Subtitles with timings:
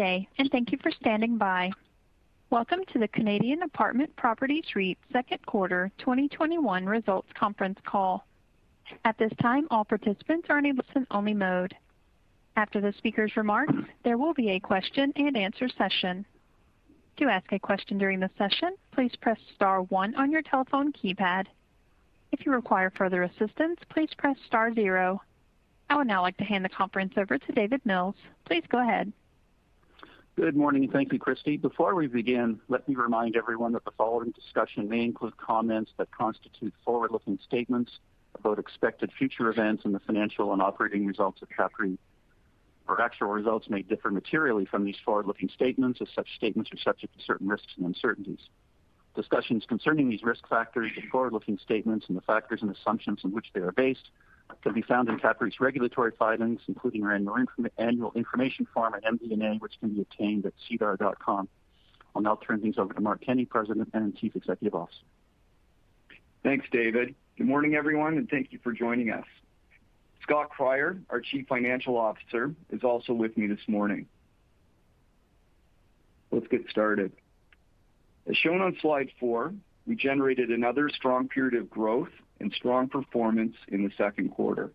[0.00, 1.70] Day, and thank you for standing by.
[2.48, 8.24] Welcome to the Canadian Apartment Properties REIT second quarter 2021 results conference call.
[9.04, 11.74] At this time, all participants are in a listen-only mode.
[12.56, 16.24] After the speaker's remarks, there will be a question and answer session.
[17.18, 21.44] To ask a question during the session, please press star one on your telephone keypad.
[22.32, 25.20] If you require further assistance, please press star zero.
[25.90, 28.14] I would now like to hand the conference over to David Mills.
[28.46, 29.12] Please go ahead.
[30.36, 30.84] Good morning.
[30.84, 31.56] and Thank you, Christy.
[31.56, 36.10] Before we begin, let me remind everyone that the following discussion may include comments that
[36.12, 37.98] constitute forward-looking statements
[38.38, 41.98] about expected future events and the financial and operating results of CAPREIT.
[42.88, 47.18] Our actual results may differ materially from these forward-looking statements, as such statements are subject
[47.18, 48.48] to certain risks and uncertainties.
[49.16, 53.48] Discussions concerning these risk factors, the forward-looking statements, and the factors and assumptions on which
[53.52, 54.08] they are based
[54.62, 57.12] can be found in CAPREIT's regulatory filings, including our
[57.78, 61.48] annual information form and MD&A, which can be obtained at sedar.com.
[62.14, 65.04] I'll now turn things over to Mark Kenney, President and Chief Executive Officer.
[66.42, 67.14] Thanks, David.
[67.36, 69.26] Good morning, everyone, and thank you for joining us.
[70.22, 74.06] Scott Cryer, our Chief Financial Officer, is also with me this morning.
[76.30, 77.12] Let's get started.
[78.28, 79.54] As shown on slide four,
[79.86, 84.70] we generated another strong period of growth and strong performance in the second quarter.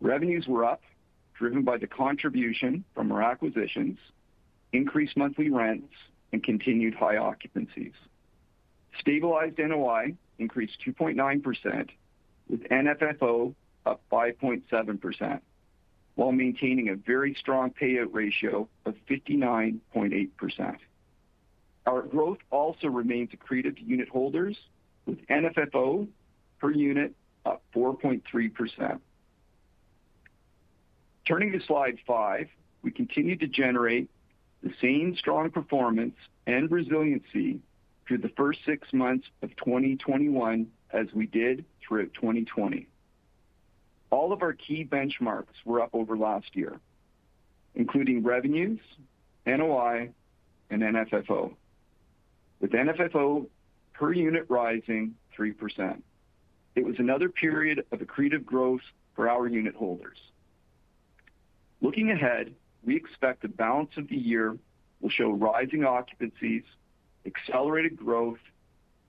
[0.00, 0.82] Revenues were up,
[1.34, 3.98] driven by the contribution from our acquisitions,
[4.72, 5.92] increased monthly rents,
[6.32, 7.94] and continued high occupancies.
[9.00, 11.88] Stabilized NOI increased 2.9%,
[12.48, 13.54] with NFFO
[13.86, 15.40] up 5.7%,
[16.14, 20.76] while maintaining a very strong payout ratio of 59.8%.
[21.86, 24.56] Our growth also remains accretive to unitholders,
[25.06, 26.06] with NFFO
[26.60, 27.14] per unit
[27.44, 29.00] up 4.3%.
[31.26, 32.48] Turning to slide five,
[32.82, 34.08] we continue to generate
[34.62, 36.14] the same strong performance
[36.46, 37.60] and resiliency
[38.06, 42.88] through the first six months of 2021 as we did throughout 2020.
[44.10, 46.80] All of our key benchmarks were up over last year,
[47.74, 48.80] including revenues,
[49.44, 50.10] NOI,
[50.70, 51.52] and NFFO,
[52.60, 53.46] with NFFO
[53.92, 56.00] per unit rising 3%.
[56.78, 58.82] It was another period of accretive growth
[59.16, 60.16] for our unit holders.
[61.80, 64.56] Looking ahead, we expect the balance of the year
[65.00, 66.62] will show rising occupancies,
[67.26, 68.38] accelerated growth,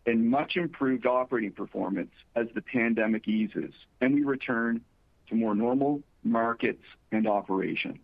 [0.07, 4.81] and much improved operating performance as the pandemic eases and we return
[5.27, 8.03] to more normal markets and operations.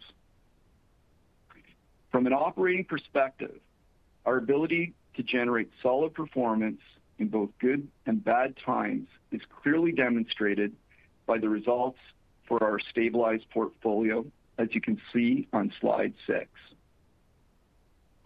[2.12, 3.60] From an operating perspective,
[4.28, 6.82] our ability to generate solid performance
[7.20, 10.74] in both good and bad times is clearly demonstrated
[11.26, 12.00] by the results
[12.48, 14.26] for our stabilized portfolio,
[14.58, 16.48] as you can see on slide six.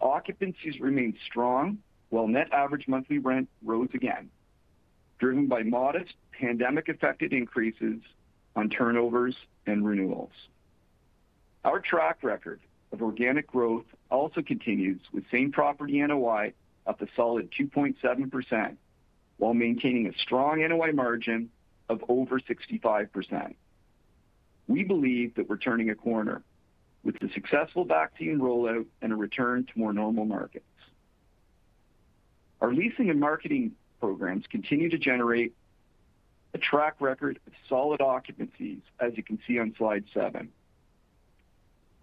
[0.00, 1.78] Occupancies remained strong
[2.10, 4.30] while net average monthly rent rose again,
[5.18, 8.00] driven by modest pandemic-affected increases
[8.56, 9.36] on turnovers
[9.66, 10.32] and renewals.
[11.64, 12.60] Our track record
[12.92, 16.52] of organic growth also continues with same property NOI
[16.90, 18.76] up a solid 2.7%,
[19.38, 21.48] while maintaining a strong NOI margin
[21.88, 23.54] of over 65%.
[24.68, 26.42] We believe that we're turning a corner
[27.02, 30.64] with the successful vaccine rollout and a return to more normal markets.
[32.60, 35.54] Our leasing and marketing programs continue to generate
[36.52, 40.50] a track record of solid occupancies, as you can see on slide seven.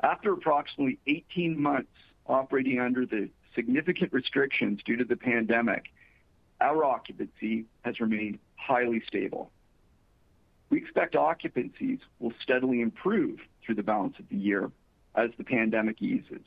[0.02, 1.92] After approximately 18 months
[2.26, 5.86] operating under the significant restrictions due to the pandemic,
[6.62, 9.52] our occupancy has remained highly stable.
[10.70, 14.72] We expect occupancies will steadily improve through the balance of the year
[15.16, 16.46] as the pandemic eases.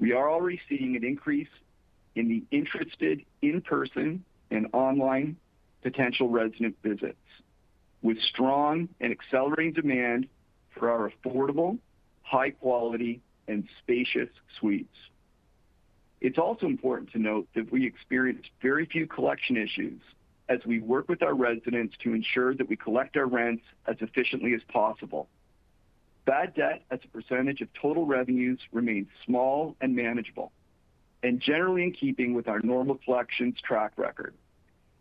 [0.00, 1.48] We are already seeing an increase
[2.16, 5.36] in the interested in-person and online
[5.82, 7.16] potential resident visits,
[8.02, 10.26] with strong and accelerating demand
[10.70, 11.78] for our affordable,
[12.22, 14.96] high quality, and spacious suites.
[16.20, 20.00] It's also important to note that we experienced very few collection issues
[20.48, 24.54] as we work with our residents to ensure that we collect our rents as efficiently
[24.54, 25.28] as possible.
[26.24, 30.52] Bad debt as a percentage of total revenues remains small and manageable,
[31.22, 34.34] and generally in keeping with our normal collections track record.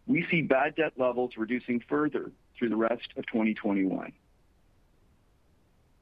[0.06, 4.14] We see bad debt levels reducing further through the rest of 2021.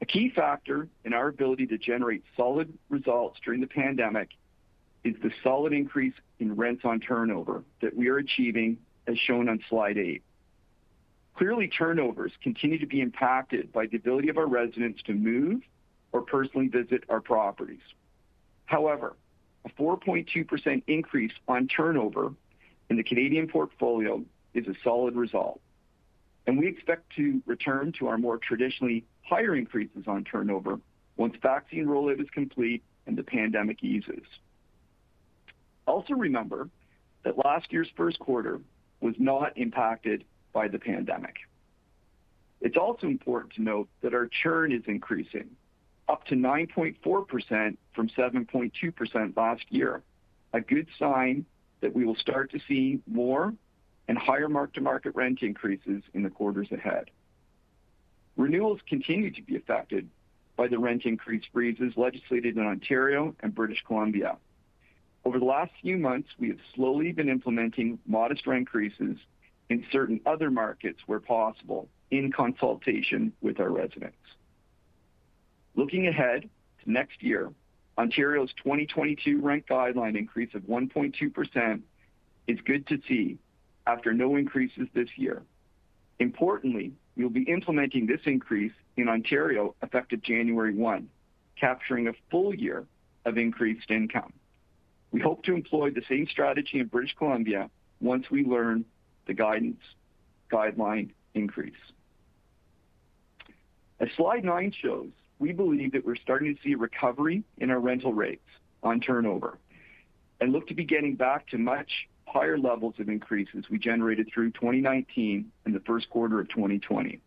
[0.01, 4.29] A key factor in our ability to generate solid results during the pandemic
[5.05, 9.63] is the solid increase in rents on turnover that we are achieving, as shown on
[9.69, 10.23] slide eight.
[11.35, 15.61] Clearly, turnovers continue to be impacted by the ability of our residents to move
[16.11, 17.81] or personally visit our properties.
[18.65, 19.15] However,
[19.63, 22.33] a 4.2% increase on turnover
[22.89, 24.23] in the Canadian portfolio
[24.55, 25.59] is a solid result,
[26.47, 30.79] and we expect to return to our more traditionally higher increases on turnover
[31.17, 34.23] once vaccine rollout is complete and the pandemic eases.
[35.87, 36.69] Also remember
[37.23, 38.59] that last year's first quarter
[39.01, 40.23] was not impacted
[40.53, 41.35] by the pandemic.
[42.61, 45.49] It's also important to note that our churn is increasing,
[46.07, 50.01] up to 9.4% from 7.2% last year,
[50.53, 51.45] a good sign
[51.81, 53.53] that we will start to see more
[54.07, 57.09] and higher mark-to-market rent increases in the quarters ahead.
[58.37, 60.09] Renewals continue to be affected
[60.55, 64.37] by the rent increase freezes legislated in Ontario and British Columbia.
[65.25, 69.17] Over the last few months, we have slowly been implementing modest rent increases
[69.69, 74.17] in certain other markets where possible, in consultation with our residents.
[75.75, 76.47] Looking ahead
[76.83, 77.51] to next year,
[77.97, 81.81] Ontario's 2022 rent guideline increase of 1.2%
[82.47, 83.39] is good to see
[83.87, 85.41] after no increases this year.
[86.19, 91.09] Importantly, we will be implementing this increase in Ontario effective January 1,
[91.59, 92.85] capturing a full year
[93.25, 94.31] of increased income.
[95.11, 97.69] We hope to employ the same strategy in British Columbia
[98.01, 98.85] once we learn
[99.27, 99.81] the guidance
[100.51, 101.73] guideline increase.
[103.99, 105.09] As slide nine shows,
[105.39, 108.47] we believe that we're starting to see a recovery in our rental rates
[108.83, 109.57] on turnover
[110.39, 114.51] and look to be getting back to much higher levels of increases we generated through
[114.51, 117.19] 2019 and the first quarter of 2020,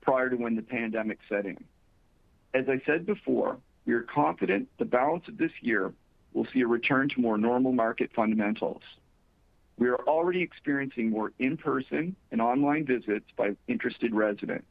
[0.00, 1.62] prior to when the pandemic set in.
[2.52, 5.92] As I said before, we are confident the balance of this year
[6.34, 8.82] will see a return to more normal market fundamentals.
[9.78, 14.70] We are already experiencing more in-person and online visits by interested residents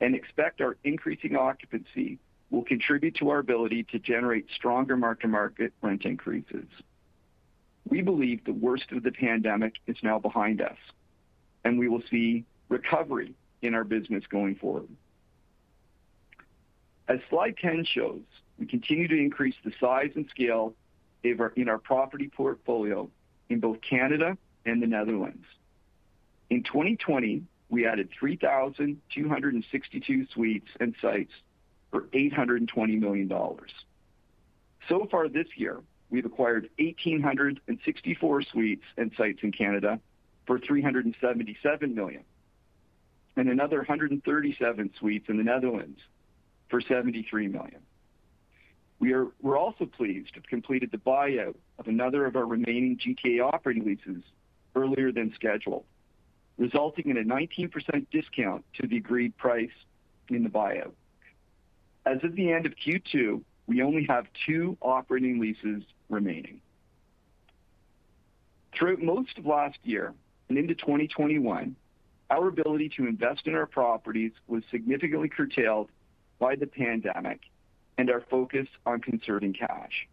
[0.00, 2.18] and expect our increasing occupancy
[2.50, 6.66] will contribute to our ability to generate stronger mark-to-market rent increases.
[7.88, 10.76] We believe the worst of the pandemic is now behind us,
[11.64, 14.88] and we will see recovery in our business going forward.
[17.08, 18.22] As slide 10 shows,
[18.58, 20.74] we continue to increase the size and scale
[21.22, 23.08] in our property portfolio
[23.48, 24.36] in both Canada
[24.66, 25.46] and the Netherlands.
[26.50, 31.32] In 2020, we added 3,262 suites and sites
[31.90, 33.70] for 820 million dollars.
[34.88, 35.80] So far this year,
[36.10, 39.98] we've acquired 1,864 suites and sites in Canada
[40.46, 42.22] for 377 million,
[43.36, 45.98] and another 137 suites in the Netherlands
[46.68, 47.80] for 73 million.
[49.00, 53.84] We're also pleased to have completed the buyout of another of our remaining GTA operating
[53.84, 54.22] leases
[54.74, 55.84] earlier than scheduled,
[56.58, 59.70] resulting in a 19% discount to the agreed price
[60.30, 60.92] in the buyout.
[62.06, 66.60] As of the end of Q2, we only have two operating leases remaining.
[68.74, 70.14] Throughout most of last year
[70.48, 71.76] and into 2021,
[72.30, 75.90] our ability to invest in our properties was significantly curtailed
[76.38, 77.40] by the pandemic
[77.98, 80.08] and our focus on conserving cash.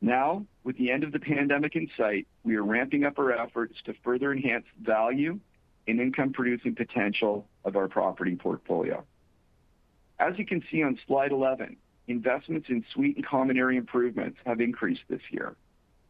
[0.00, 3.74] Now, with the end of the pandemic in sight, we are ramping up our efforts
[3.86, 5.40] to further enhance value
[5.88, 9.04] and income-producing potential of our property portfolio.
[10.20, 14.60] As you can see on slide 11, investments in suite and common area improvements have
[14.60, 15.56] increased this year,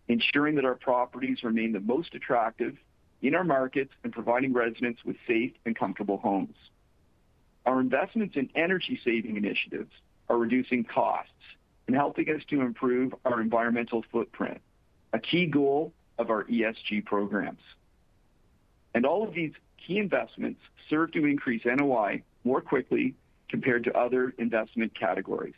[0.08, 2.76] ensuring that our properties remain the most attractive
[3.22, 6.56] in our markets and providing residents with safe and comfortable homes.
[7.66, 9.90] Our investments in energy-saving initiatives
[10.28, 11.32] are reducing costs
[11.86, 14.60] and helping us to improve our environmental footprint,
[15.12, 17.60] a key goal of our ESG programs.
[18.94, 19.52] And all of these
[19.86, 23.14] key investments serve to increase NOI more quickly
[23.48, 25.54] compared to other investment categories.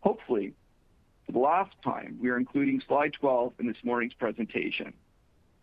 [0.00, 0.54] Hopefully,
[1.26, 4.92] for the last time, we are including slide 12 in this morning's presentation,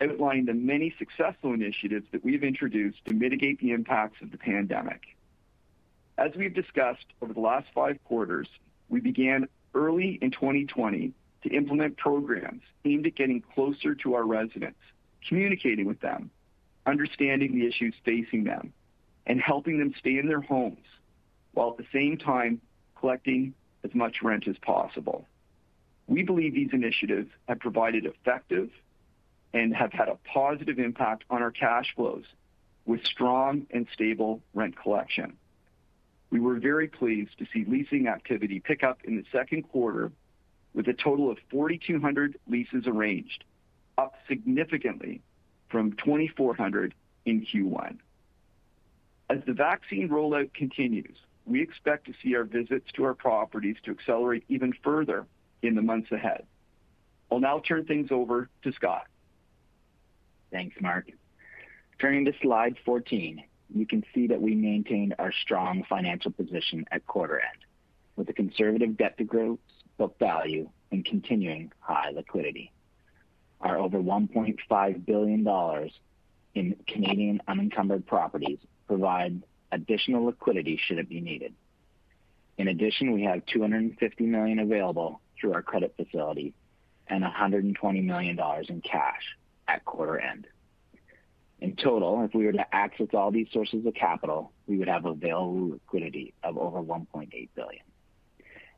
[0.01, 5.01] outlining the many successful initiatives that we've introduced to mitigate the impacts of the pandemic.
[6.19, 8.49] As we've discussed over the last five quarters,
[8.89, 14.79] we began early in 2020 to implement programs aimed at getting closer to our residents,
[15.29, 16.29] communicating with them,
[16.85, 18.73] understanding the issues facing them,
[19.27, 20.85] and helping them stay in their homes
[21.53, 22.59] while at the same time
[22.99, 23.53] collecting
[23.85, 25.25] as much rent as possible.
[26.07, 28.71] We believe these initiatives have provided effective
[29.53, 32.25] and have had a positive impact on our cash flows
[32.85, 35.37] with strong and stable rent collection.
[36.31, 40.11] We were very pleased to see leasing activity pick up in the second quarter
[40.73, 43.43] with a total of 4,200 leases arranged,
[43.97, 45.21] up significantly
[45.69, 46.93] from 2,400
[47.25, 47.97] in Q1.
[49.29, 53.91] As the vaccine rollout continues, we expect to see our visits to our properties to
[53.91, 55.25] accelerate even further
[55.61, 56.45] in the months ahead.
[57.31, 59.07] I'll now turn things over to Scott.
[60.51, 61.11] Thanks, Mark.
[61.99, 63.43] Turning to slide 14,
[63.73, 67.65] you can see that we maintained our strong financial position at quarter end
[68.15, 69.59] with a conservative debt to gross
[69.97, 72.71] book value and continuing high liquidity.
[73.61, 75.91] Our over 1.5 billion dollars
[76.55, 81.53] in Canadian unencumbered properties provide additional liquidity should it be needed.
[82.57, 86.53] In addition, we have 250 million available through our credit facility
[87.07, 90.47] and 120 million dollars in cash at quarter end.
[91.61, 95.05] In total, if we were to access all these sources of capital, we would have
[95.05, 97.83] available liquidity of over 1.8 billion.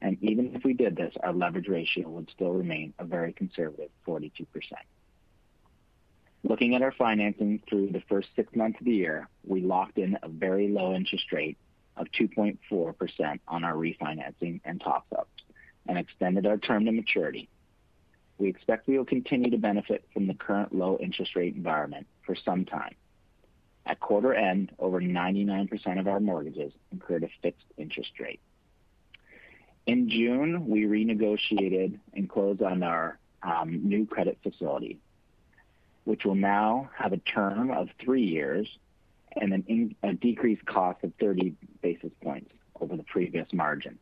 [0.01, 3.91] And Even if we did this, our leverage ratio would still remain a very conservative
[4.07, 4.47] 42%.
[6.43, 10.17] Looking at our financing through the first six months of the year, we locked in
[10.23, 11.57] a very low interest rate
[11.97, 15.29] of 2.4% on our refinancing and top-ups
[15.87, 17.47] and extended our term to maturity.
[18.41, 22.33] We expect we will continue to benefit from the current low interest rate environment for
[22.33, 22.95] some time.
[23.85, 28.39] At quarter end, over 99% of our mortgages incurred a fixed interest rate.
[29.85, 34.97] In June, we renegotiated and closed on our um, new credit facility,
[36.05, 38.67] which will now have a term of three years
[39.39, 43.99] and a decreased cost of 30 basis points over the previous margin.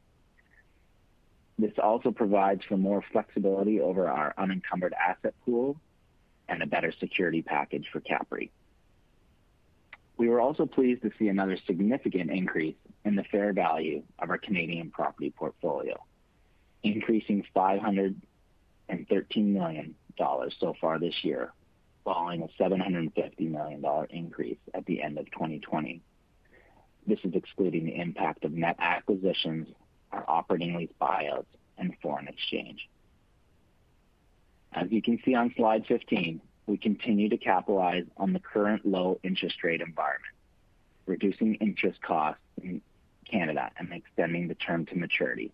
[1.59, 5.75] This also provides for more flexibility over our unencumbered asset pool
[6.47, 8.49] and a better security package for CAPREIT.
[10.15, 14.37] We were also pleased to see another significant increase in the fair value of our
[14.37, 16.01] Canadian property portfolio,
[16.81, 21.51] increasing 513 million dollars so far this year,
[22.05, 26.01] following a 750 million dollar increase at the end of 2020.
[27.05, 29.67] This is excluding the impact of net acquisitions,
[30.11, 31.45] our operating lease buyouts,
[31.77, 32.89] and foreign exchange.
[34.73, 39.19] As you can see on slide 15, we continue to capitalize on the current low
[39.23, 40.33] interest rate environment,
[41.05, 42.81] reducing interest costs in
[43.29, 45.51] Canada and extending the term to maturity.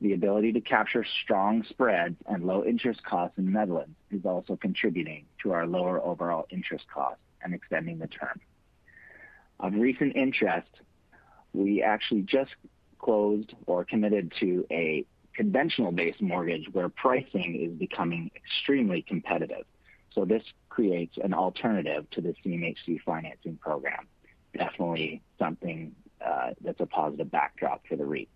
[0.00, 4.56] The ability to capture strong spreads and low interest costs in the Netherlands is also
[4.56, 8.40] contributing to our lower overall interest costs and extending the term.
[9.60, 10.68] Of recent interest,
[11.52, 12.50] we actually just
[13.04, 19.64] closed or committed to a conventional-based mortgage where pricing is becoming extremely competitive.
[20.14, 24.06] So this creates an alternative to the CMHC financing program.
[24.56, 25.94] Definitely something
[26.24, 28.28] uh, that's a positive backdrop for the REIT.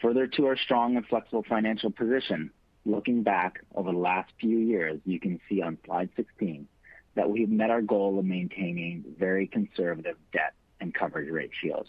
[0.00, 2.50] Further to our strong and flexible financial position,
[2.84, 6.68] looking back over the last few years, you can see on slide 16
[7.16, 11.88] that we've met our goal of maintaining very conservative debt and coverage ratios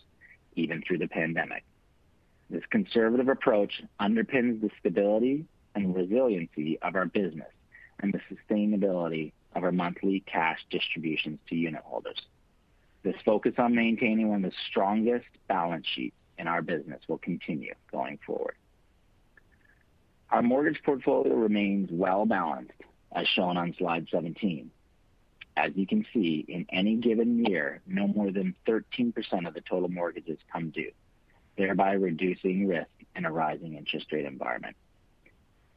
[0.55, 1.63] even through the pandemic.
[2.49, 7.51] This conservative approach underpins the stability and resiliency of our business
[7.99, 12.21] and the sustainability of our monthly cash distributions to unitholders.
[13.03, 17.73] This focus on maintaining one of the strongest balance sheets in our business will continue
[17.91, 18.55] going forward.
[20.31, 22.71] Our mortgage portfolio remains well-balanced,
[23.11, 24.69] as shown on slide 17.
[25.59, 29.13] As you can see, in any given year, no more than 13%
[29.45, 30.93] of the total mortgages come due,
[31.57, 34.77] thereby reducing risk in a rising interest rate environment.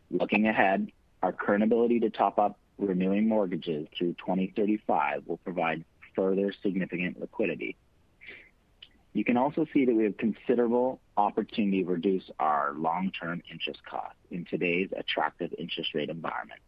[0.09, 5.85] Looking ahead, our current ability to top up renewing mortgages through 2035 will provide
[6.15, 7.75] further significant liquidity.
[9.15, 14.21] You can also see that we have considerable opportunity to reduce our long-term interest costs
[14.31, 16.61] in today's attractive interest rate environment.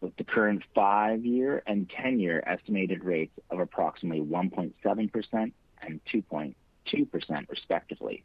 [0.00, 5.52] With the current five-year and 10-year estimated rates of approximately 1.7%
[5.82, 8.24] and 2.2% respectively,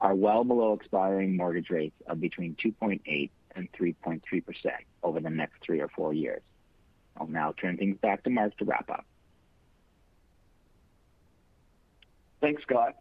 [0.00, 4.20] are well below expiring mortgage rates of between 2.8% and 3.3%
[5.02, 6.42] over the next three or four years.
[7.16, 9.06] I'll now turn things back to Mark to wrap up.
[12.40, 12.96] Thanks, Scott.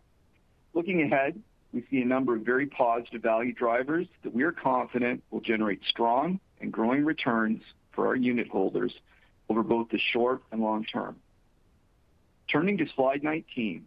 [0.73, 1.41] Looking ahead,
[1.73, 5.81] we see a number of very positive value drivers that we are confident will generate
[5.89, 7.61] strong and growing returns
[7.93, 8.93] for our unit holders
[9.49, 11.15] over both the short and long term.
[12.47, 13.85] Turning to slide 19,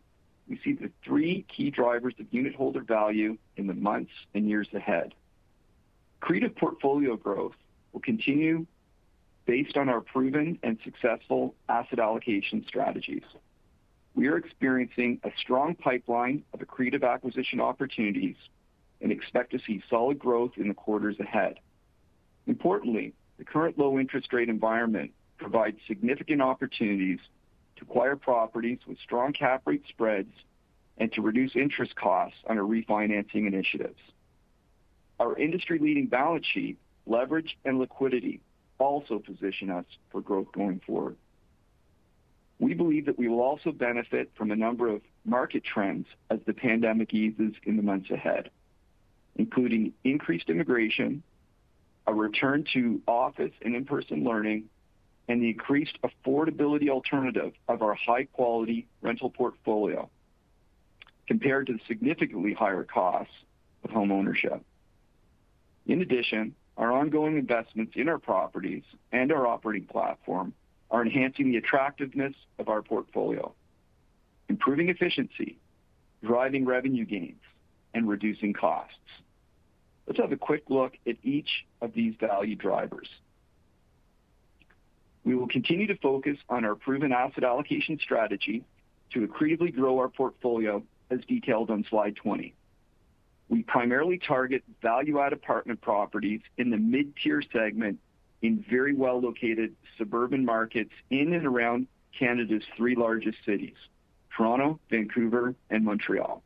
[0.49, 4.69] we see the three key drivers of unit holder value in the months and years
[4.75, 5.15] ahead.
[6.21, 7.55] Accretive portfolio growth
[7.93, 8.67] will continue
[9.45, 13.23] based on our proven and successful asset allocation strategies.
[14.15, 18.37] We are experiencing a strong pipeline of accretive acquisition opportunities
[19.01, 21.61] and expect to see solid growth in the quarters ahead.
[22.47, 27.19] Importantly, the current low interest rate environment provides significant opportunities
[27.77, 30.33] to acquire properties with strong cap rate spreads
[30.99, 33.99] and to reduce interest costs on our refinancing initiatives.
[35.21, 38.41] Our industry-leading balance sheet, leverage, and liquidity
[38.79, 41.17] also position us for growth going forward.
[42.59, 46.55] We believe that we will also benefit from a number of market trends as the
[46.55, 48.51] pandemic eases in the months ahead,
[49.37, 51.23] including increased immigration,
[52.07, 54.65] a return to office and in-person learning,
[55.29, 60.09] and the increased affordability alternative of our high-quality rental portfolio
[61.27, 63.35] compared to the significantly higher costs
[63.83, 64.61] of homeownership.
[65.87, 70.53] In addition, our ongoing investments in our properties and our operating platform
[70.91, 73.53] are enhancing the attractiveness of our portfolio,
[74.49, 75.59] improving efficiency,
[76.23, 77.41] driving revenue gains,
[77.95, 78.95] and reducing costs.
[80.07, 83.09] Let's have a quick look at each of these value drivers.
[85.25, 88.65] We will continue to focus on our proven asset allocation strategy
[89.13, 92.55] to accretively grow our portfolio as detailed on slide 20.
[93.49, 97.99] We primarily target value-add apartment properties in the mid-tier segment
[98.43, 101.87] in very well-located suburban markets in and around
[102.17, 103.77] Canada's three largest cities,
[104.37, 106.43] Toronto, Vancouver, and Montreal.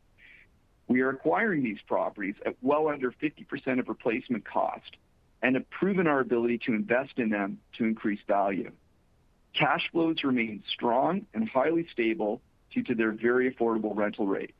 [0.90, 4.96] We are acquiring these properties at well under 50% of replacement cost
[5.40, 8.72] and have proven our ability to invest in them to increase value.
[9.54, 12.42] Cash flows remain strong and highly stable
[12.72, 14.52] due to their very affordable rental rates.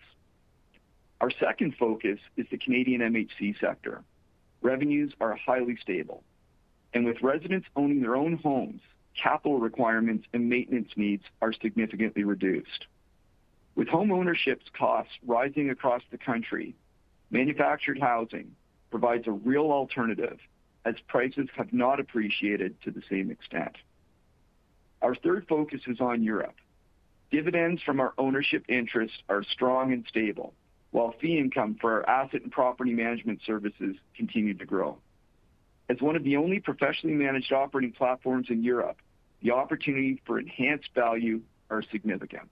[1.20, 4.04] Our second focus is the Canadian MHC sector.
[4.62, 6.22] Revenues are highly stable,
[6.94, 8.82] and with residents owning their own homes,
[9.20, 12.86] capital requirements and maintenance needs are significantly reduced.
[13.74, 16.74] With homeownership costs rising across the country,
[17.30, 18.54] manufactured housing
[18.90, 20.38] provides a real alternative
[20.84, 23.76] as prices have not appreciated to the same extent.
[25.02, 26.56] Our third focus is on Europe.
[27.30, 30.52] Dividends from our ownership interests are strong and stable,
[30.90, 34.98] while fee income for our asset and property management services continue to grow.
[35.88, 38.96] As one of the only professionally managed operating platforms in Europe,
[39.42, 42.48] the opportunity for enhanced value are significant.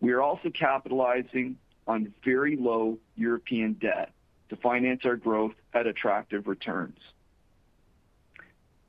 [0.00, 1.56] We are also capitalizing
[1.86, 4.12] on very low European debt
[4.48, 6.98] to finance our growth at attractive returns.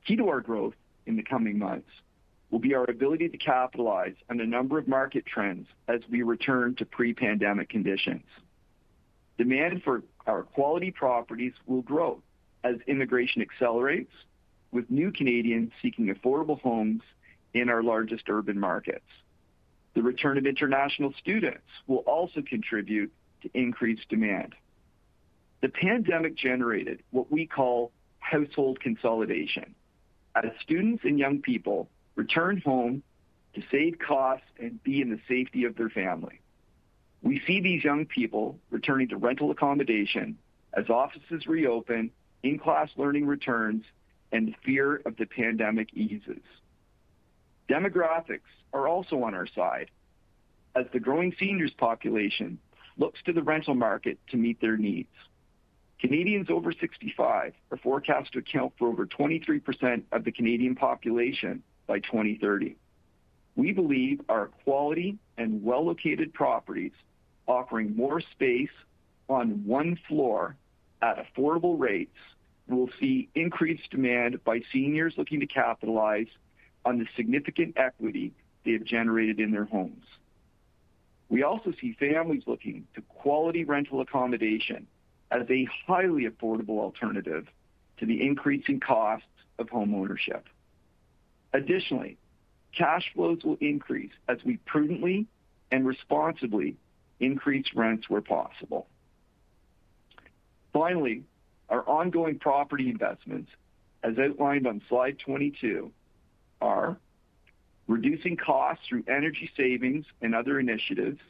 [0.06, 0.74] Key to our growth
[1.06, 1.90] in the coming months
[2.50, 6.74] will be our ability to capitalize on a number of market trends as we return
[6.76, 8.24] to pre-pandemic conditions.
[9.36, 12.20] Demand for our quality properties will grow
[12.64, 14.12] as immigration accelerates,
[14.72, 17.02] with new Canadians seeking affordable homes
[17.54, 19.06] in our largest urban markets.
[19.98, 24.54] The return of international students will also contribute to increased demand.
[25.60, 29.74] The pandemic generated what we call household consolidation
[30.36, 33.02] as students and young people return home
[33.54, 36.42] to save costs and be in the safety of their family.
[37.20, 40.38] We see these young people returning to rental accommodation
[40.74, 42.12] as offices reopen,
[42.44, 43.82] in-class learning returns,
[44.30, 46.44] and the fear of the pandemic eases.
[47.68, 48.40] Demographics
[48.72, 49.90] are also on our side
[50.74, 52.58] as the growing seniors population
[52.96, 55.08] looks to the rental market to meet their needs.
[56.00, 61.98] Canadians over 65 are forecast to account for over 23% of the Canadian population by
[61.98, 62.76] 2030.
[63.56, 66.92] We believe our quality and well-located properties
[67.48, 68.70] offering more space
[69.28, 70.56] on one floor
[71.02, 72.16] at affordable rates
[72.68, 76.28] will see increased demand by seniors looking to capitalize
[76.88, 78.32] on the significant equity
[78.64, 80.06] they have generated in their homes.
[81.28, 84.86] We also see families looking to quality rental accommodation
[85.30, 87.46] as a highly affordable alternative
[87.98, 89.26] to the increasing costs
[89.58, 90.44] of homeownership.
[91.52, 92.16] Additionally,
[92.74, 95.26] cash flows will increase as we prudently
[95.70, 96.74] and responsibly
[97.20, 98.86] increase rents where possible.
[100.72, 101.22] Finally,
[101.68, 103.50] our ongoing property investments,
[104.02, 105.92] as outlined on slide 22,
[106.60, 106.96] are
[107.86, 111.20] reducing costs through energy savings and other initiatives,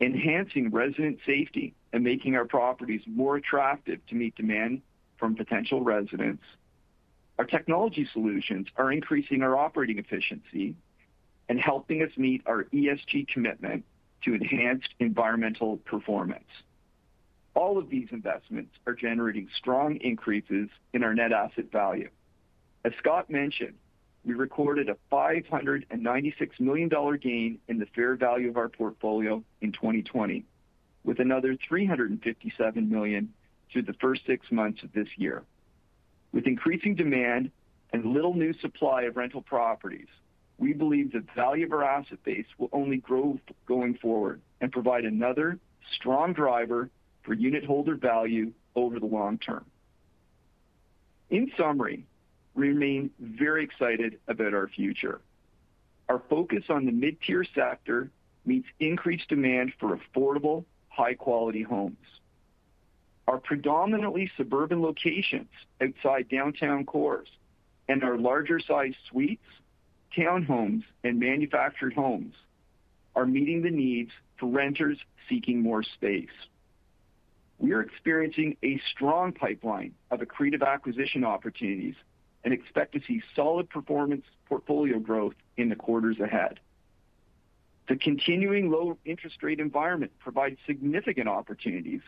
[0.00, 4.82] enhancing resident safety and making our properties more attractive to meet demand
[5.18, 6.42] from potential residents.
[7.38, 10.74] Our technology solutions are increasing our operating efficiency
[11.48, 13.84] and helping us meet our ESG commitment
[14.24, 16.48] to enhanced environmental performance.
[17.54, 22.10] All of these investments are generating strong increases in our net asset value.
[22.84, 23.74] As Scott mentioned,
[24.26, 29.70] we recorded a 596 million dollar gain in the fair value of our portfolio in
[29.70, 30.44] 2020,
[31.04, 33.32] with another 357 million
[33.72, 35.44] through the first six months of this year.
[36.32, 37.52] With increasing demand
[37.92, 40.08] and little new supply of rental properties,
[40.58, 45.04] we believe the value of our asset base will only grow going forward and provide
[45.04, 45.58] another
[45.94, 46.90] strong driver
[47.22, 49.64] for unitholder value over the long term.
[51.30, 52.06] In summary,
[52.56, 55.20] we remain very excited about our future.
[56.08, 58.10] Our focus on the mid-tier sector
[58.44, 61.96] meets increased demand for affordable, high-quality homes.
[63.28, 67.28] Our predominantly suburban locations outside downtown cores
[67.88, 69.44] and our larger-sized suites,
[70.16, 72.34] townhomes, and manufactured homes
[73.14, 76.28] are meeting the needs for renters seeking more space.
[77.58, 81.94] We are experiencing a strong pipeline of accretive acquisition opportunities
[82.46, 86.60] and expect to see solid performance portfolio growth in the quarters ahead.
[87.88, 92.02] The continuing low interest rate environment provides significant opportunities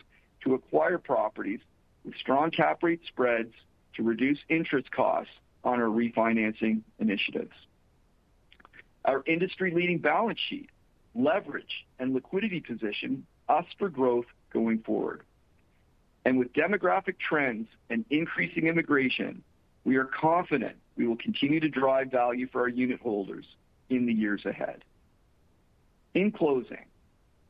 [0.44, 1.59] to acquire properties
[2.05, 3.53] with strong cap rate spreads
[3.96, 5.33] to reduce interest costs
[5.64, 7.55] on our refinancing initiatives.
[9.05, 10.70] Our industry-leading balance sheet,
[11.16, 15.22] leverage, and liquidity position us for growth going forward.
[16.24, 19.42] And with demographic trends and increasing immigration,
[19.88, 23.46] we are confident we will continue to drive value for our unitholders
[23.88, 24.85] in the years ahead.
[26.12, 26.85] In closing,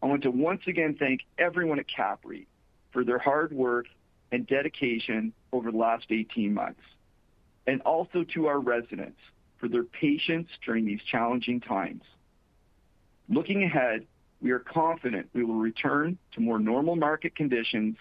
[0.00, 2.46] I want to once again thank everyone at CAPREIT
[2.92, 3.86] for their hard work
[4.30, 6.80] and dedication over the last 18 months,
[7.66, 9.18] and also to our residents
[9.56, 12.04] for their patience during these challenging times.
[13.28, 14.06] Looking ahead,
[14.40, 17.96] we are confident we will return to more normal market conditions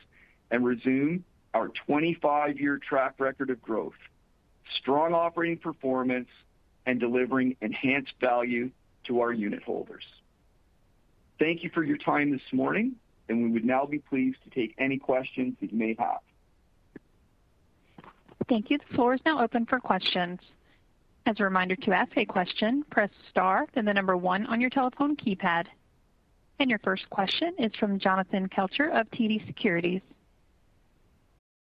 [0.52, 3.96] and resume our 25-year track record of growth,
[4.76, 6.30] strong operating performance,
[6.86, 8.72] and delivering enhanced value
[9.06, 10.06] to our unit holders.
[11.40, 12.96] Thank you for your time this morning,
[13.30, 16.20] and we would now be pleased to take any questions that you may have.
[18.48, 18.78] Thank you.
[18.78, 20.40] The floor is now open for questions.
[21.26, 24.70] As a reminder, to ask a question, press star, then the number one on your
[24.70, 25.66] telephone keypad.
[26.60, 30.02] And your first question is from Jonathan Kelcher of TD Securities.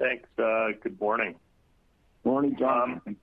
[0.00, 0.28] Thanks.
[0.38, 1.36] Uh, good morning.
[2.24, 3.00] Morning, John.
[3.06, 3.16] Um,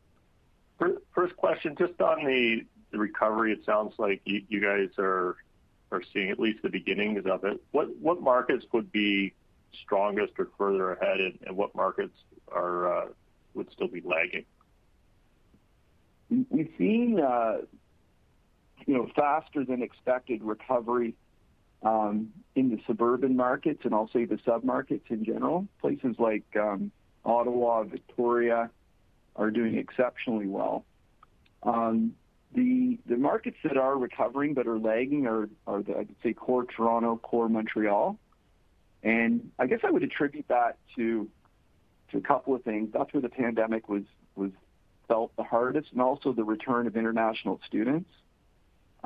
[1.13, 2.61] first question, just on the
[2.95, 5.35] recovery, it sounds like you guys are
[6.13, 7.61] seeing at least the beginnings of it.
[7.71, 9.33] What markets would be
[9.83, 12.15] strongest or further ahead, and what markets
[12.55, 13.05] uh,
[13.55, 14.45] would still be lagging?
[16.29, 17.59] We've seen uh
[18.85, 21.13] you know, faster than expected recovery
[21.88, 22.13] Um,
[22.56, 25.67] in the suburban markets and say the sub-markets in general.
[25.80, 26.91] Places like um,
[27.23, 28.69] Ottawa, Victoria
[29.36, 30.84] are doing exceptionally well.
[31.62, 32.15] Um,
[32.54, 37.47] the markets that are recovering but are lagging are the, I'd say, core Toronto, core
[37.47, 38.17] Montreal.
[39.04, 41.30] And I guess I would attribute that to
[42.13, 42.89] a couple of things.
[42.93, 44.04] That's where the pandemic was
[45.08, 48.10] felt the hardest, and also the return of international students.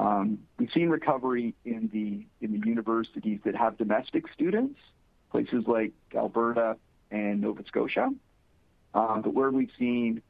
[0.02, 4.80] Um, we've seen recovery in the universities that have domestic students,
[5.30, 6.76] places like Alberta
[7.12, 8.10] and Nova Scotia.
[8.94, 10.22] Um but where we've seen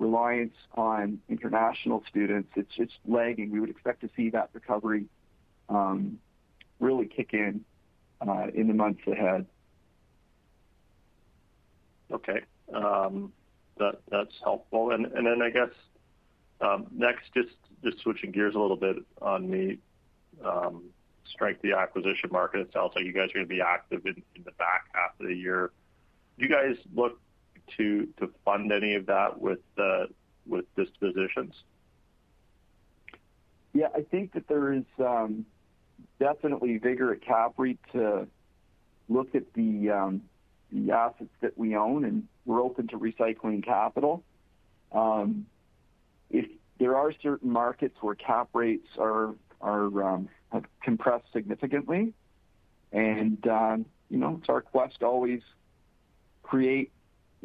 [0.00, 3.52] reliance on international students, it's just lagging.
[3.52, 5.04] We would expect to see that recovery
[5.68, 6.18] um,
[6.80, 7.64] really kick in
[8.26, 9.46] uh, in the months ahead.
[12.10, 12.40] Okay.
[12.74, 13.32] Um,
[13.78, 14.90] that's helpful.
[14.90, 15.74] And and then I guess,
[16.90, 17.54] next, just
[18.02, 19.78] switching gears a little bit on the
[20.44, 20.84] um,
[21.26, 22.60] strength of the acquisition market.
[22.60, 25.26] It sounds like you guys are going to be active in the back half of
[25.26, 25.70] the year.
[26.38, 27.20] Do you guys look
[27.76, 30.06] to to fund any of that with uh
[30.46, 31.54] with dispositions?
[33.72, 35.46] Yeah, I think that there is um,
[36.18, 38.26] definitely vigor at CAPREIT to
[39.08, 40.22] look at the um,
[40.72, 44.24] the assets that we own, and we're open to recycling capital.
[46.80, 49.34] There are certain markets where cap rates are
[50.50, 52.12] have compressed significantly.
[52.92, 55.42] And, um, you know, it's our quest to always
[56.42, 56.90] create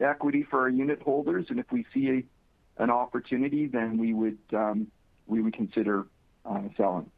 [0.02, 4.40] equity for our unit holders, and if we see a, an opportunity, then we would
[4.54, 4.88] um,
[5.28, 6.06] we would consider
[6.46, 7.10] uh, selling.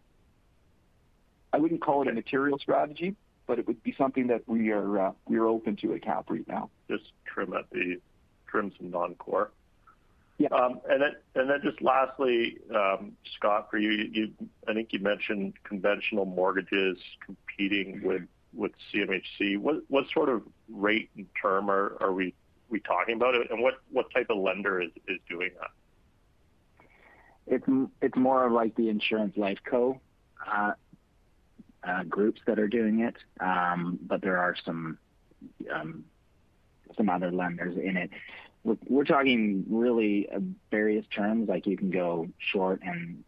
[1.54, 5.08] I wouldn't call it a material strategy, but it would be something that we are
[5.08, 6.70] uh, we are open to at CAPREIT now.
[6.90, 8.00] Just trim at the
[8.48, 9.52] trim some non-core.
[10.38, 10.50] Yeah.
[10.50, 14.34] Um, and then and then just lastly, um, Scott, for you, you
[14.68, 18.22] I think you mentioned conventional mortgages competing with
[18.54, 19.58] with CMHC.
[19.58, 22.36] What what sort of rate and term are, are we
[22.70, 25.72] we talking about, and what what type of lender is is doing that?
[27.48, 27.66] It's
[28.02, 30.00] it's more of like the insurance life co
[30.46, 30.74] uh,
[31.84, 35.00] uh, groups that are doing it, um, but there are some
[35.74, 36.06] um,
[36.96, 38.10] some other lenders in it.
[38.64, 40.30] We're, we're talking really
[40.72, 43.24] various terms, like you can go short and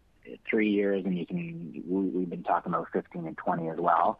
[0.49, 1.83] three years, and you can.
[1.87, 4.19] We, have been talking about 15 and 20 as well.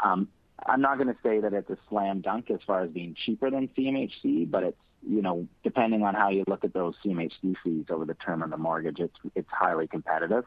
[0.00, 0.28] Um,
[0.66, 3.50] I'm not going to say that it's a slam dunk as far as being cheaper
[3.50, 7.86] than CMHC, but it's you know depending on how you look at those CMHC fees
[7.90, 10.44] over the term of the mortgage, it's it's highly competitive,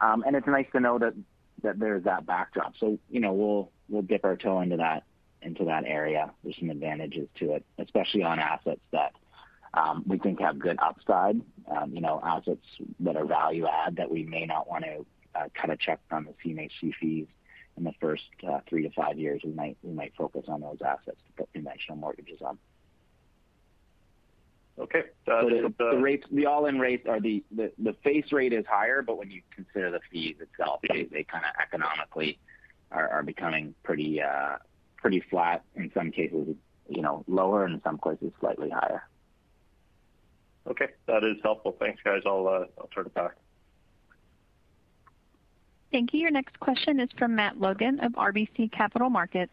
[0.00, 1.14] um, and it's nice to know that
[1.62, 2.74] that there's that backdrop.
[2.78, 5.04] So you know we'll we'll dip our toe into that
[5.42, 6.30] into that area.
[6.42, 9.12] There's some advantages to it, especially on assets that
[9.74, 11.40] um, we think have good upside.
[11.70, 12.66] Um, you know assets
[13.00, 16.26] that are value add that we may not want to uh, cut a check on
[16.26, 17.26] the CMHC fees
[17.76, 20.78] in the first uh, three to five years, we might we might focus on those
[20.84, 22.58] assets to put conventional mortgages on.
[24.78, 25.04] Okay.
[25.26, 28.64] Uh, so the, the, rates, the all-in rates are the, the the face rate is
[28.68, 32.38] higher, but when you consider the fees itself, they, they kind of economically
[32.90, 34.56] are, are becoming pretty uh,
[35.02, 35.64] pretty flat.
[35.74, 36.56] In some cases,
[36.88, 39.06] you know, lower, and in some cases, slightly higher.
[40.66, 41.76] Okay, that is helpful.
[41.78, 42.22] Thanks, guys.
[42.24, 43.32] I'll uh, I'll turn it back.
[45.90, 46.20] Thank you.
[46.20, 49.52] Your next question is from Matt Logan of RBC Capital Markets.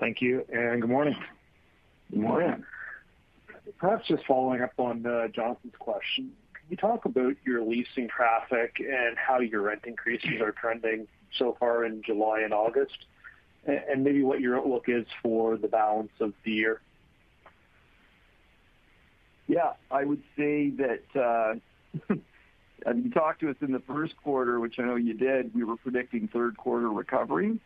[0.00, 1.16] Thank you, and good morning.
[2.10, 2.64] Good morning.
[3.78, 8.76] Perhaps just following up on uh, Jonathan's question, can you talk about your leasing traffic
[8.78, 11.06] and how your rent increases are trending
[11.36, 13.06] so far in July and August,
[13.68, 16.80] and maybe what your outlook is for the balance of the year?
[19.46, 21.54] Yeah, I would say that uh,
[22.84, 25.64] And you talked to us in the first quarter, which I know you did, we
[25.64, 27.58] were predicting third quarter recovery.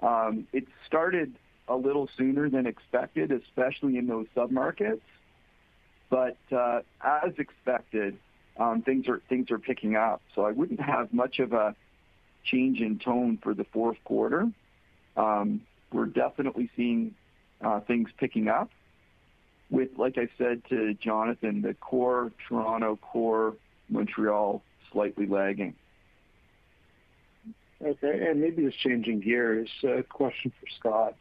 [0.00, 1.34] Um, it started
[1.68, 5.00] a little sooner than expected, especially in those submarkets.
[6.10, 8.18] But uh, as expected,
[8.58, 10.20] um, things are things are picking up.
[10.34, 11.74] So I wouldn't have much of a
[12.44, 14.50] change in tone for the fourth quarter.
[15.16, 17.14] Um, we're definitely seeing
[17.62, 18.70] uh, things picking up.
[19.70, 23.54] With, like I said to Jonathan, the core Toronto core
[23.88, 25.74] Montreal slightly lagging.
[27.82, 28.26] Okay.
[28.28, 31.14] and Maybe just changing gears, a question for Scott.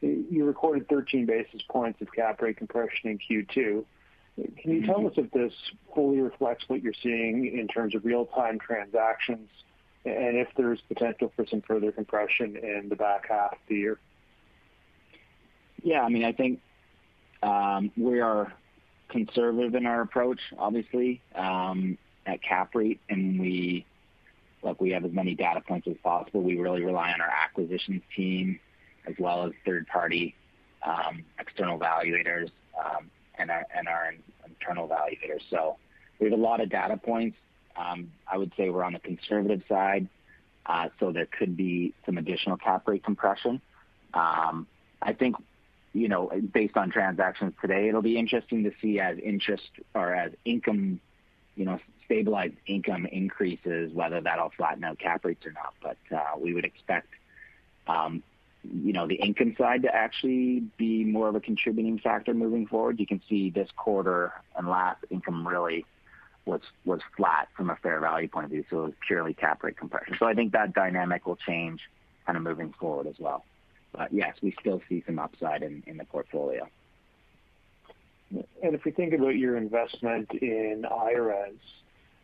[0.00, 3.84] You recorded 13 basis points of cap rate compression in Q2.
[4.36, 5.06] Can you tell mm-hmm.
[5.06, 5.52] us if this
[5.94, 9.48] fully reflects what you're seeing in terms of real-time transactions,
[10.04, 13.98] and if there's potential for some further compression in the back half of the year?
[15.82, 16.60] Yeah, I mean, I think
[17.42, 18.52] um, we are
[19.08, 21.20] conservative in our approach, obviously.
[21.34, 23.84] Um, at CAPREIT, and we
[24.62, 26.40] look, we have as many data points as possible.
[26.40, 28.58] We really rely on our acquisitions team
[29.06, 30.34] as well as third-party
[30.82, 32.50] um, external evaluators
[33.38, 34.14] and our
[34.46, 35.42] internal evaluators.
[35.50, 35.76] So
[36.18, 37.36] we have a lot of data points.
[37.76, 40.08] Um, I would say we're on the conservative side,
[40.66, 43.60] uh, so there could be some additional cap rate compression.
[45.04, 45.36] I think,
[45.92, 50.32] you know, based on transactions today, it'll be interesting to see as interest or as
[50.44, 51.00] income,
[51.56, 55.74] you know, stabilized income increases, whether that'll flatten out cap rates or not.
[55.82, 57.08] But uh, we would expect,
[57.86, 58.22] um,
[58.62, 62.98] you know, the income side to actually be more of a contributing factor moving forward.
[62.98, 65.84] You can see this quarter and last income really
[66.46, 69.62] was was flat from a fair value point of view, so it was purely cap
[69.62, 70.16] rate compression.
[70.18, 71.80] So I think that dynamic will change
[72.26, 73.44] kind of moving forward as well.
[73.92, 76.68] But yes, we still see some upside in, in the portfolio.
[78.62, 81.56] And if we think about your investment in IRES,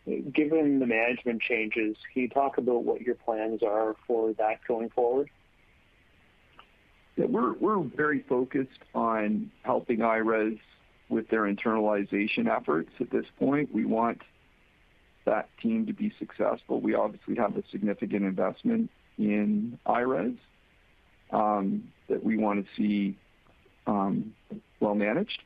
[0.07, 4.89] Given the management changes, can you talk about what your plans are for that going
[4.91, 5.29] forward?
[7.17, 10.59] Yeah, we're we're very focused on helping IRES
[11.11, 13.75] with their internalization efforts at this point.
[13.75, 14.23] We want
[15.27, 16.81] that team to be successful.
[16.81, 20.35] We obviously have a significant investment in IRES
[21.31, 23.19] um, that we want to see
[23.87, 24.35] um,
[24.81, 25.43] well managed.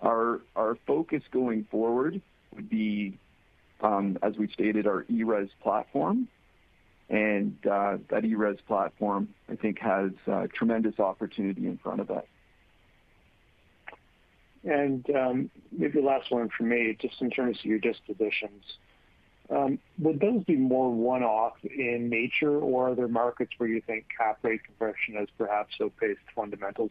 [0.00, 0.40] Our
[0.86, 2.20] focus going forward
[2.54, 3.18] would be
[3.80, 6.28] um, as we stated, our ERES platform.
[7.08, 12.26] and uh, that ERES platform, I think, has uh, tremendous opportunity in front of it.
[14.66, 18.64] And um, maybe last one for me, just in terms of your dispositions.
[19.48, 24.06] Um, would those be more one-off in nature, or are there markets where you think
[24.18, 26.90] cap rate compression has perhaps outpaced fundamentals?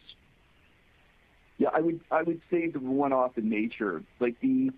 [1.57, 1.81] Yeah, I
[2.21, 4.03] would say the one-off in nature.
[4.21, 4.71] Like the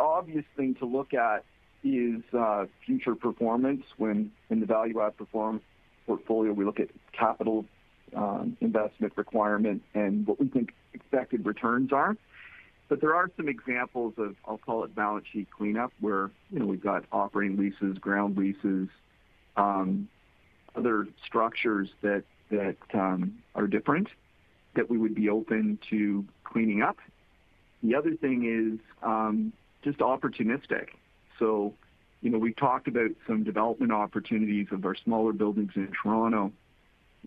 [0.00, 1.44] obvious thing to look at
[1.84, 3.84] is uh, future performance.
[3.96, 5.14] When in the value add
[6.06, 7.66] portfolio, we look at capital
[8.60, 12.16] investment requirement and what we think expected returns are.
[12.88, 17.04] But there are some examples of, I'll call it balance sheet cleanup, where we've got
[17.12, 18.88] operating leases, ground leases,
[19.56, 20.08] um,
[20.74, 22.24] other structures that
[22.94, 24.08] um, are different
[24.74, 26.96] that we would be open to cleaning up.
[27.82, 30.88] The other thing is um, just opportunistic.
[31.38, 31.74] So,
[32.22, 36.52] you know, we talked about some development opportunities of our smaller buildings in Toronto,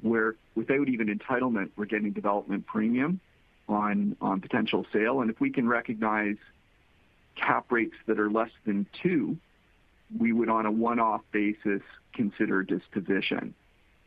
[0.01, 3.19] where without even entitlement, we're getting development premium
[3.67, 5.21] on potential sale.
[5.21, 6.35] And if we can recognize
[7.35, 9.37] cap rates that are less than two,
[10.17, 11.81] we would, on a one-off basis,
[12.13, 13.53] consider disposition.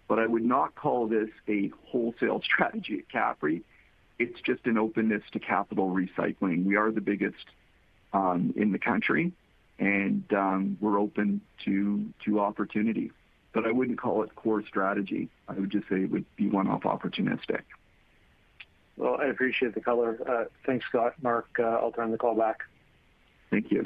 [0.06, 3.62] But I would not call this a wholesale strategy at CAPREIT.
[4.18, 6.64] It's just an openness to capital recycling.
[6.64, 7.46] We are the biggest
[8.12, 9.32] um, in the country,
[9.78, 13.10] and um, we're open to to opportunity.
[13.54, 15.30] But I wouldn't call it core strategy.
[15.48, 17.62] I would just say it would be one-off opportunistic.
[18.96, 20.18] Well, I appreciate the color.
[20.28, 21.14] Uh, thanks, Scott.
[21.22, 22.60] Mark, uh, I'll turn the call back.
[23.50, 23.84] Thank you.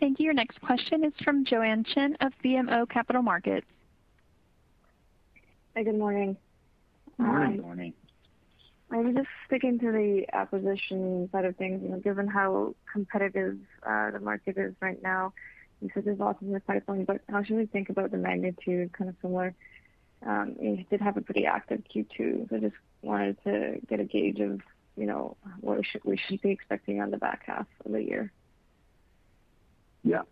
[0.00, 0.26] Thank you.
[0.26, 3.66] Your next question is from Joanne Chen of BMO Capital Markets.
[5.74, 6.36] Hi, good morning.
[7.16, 7.58] Good Morning.
[7.58, 7.94] Um, morning.
[8.90, 14.10] Maybe just sticking to the acquisition side of things, you know, given how competitive uh,
[14.10, 15.32] the market is right now,
[15.84, 18.92] you said there's lots in the pipeline, but how should we think about the magnitude,
[18.92, 19.54] kind of similar
[20.26, 24.40] um, you did have a pretty active Q2, so just wanted to get a gauge
[24.40, 24.60] of,
[24.96, 28.32] you know, what we should be expecting on the back half of the year.
[30.02, 30.22] Yeah,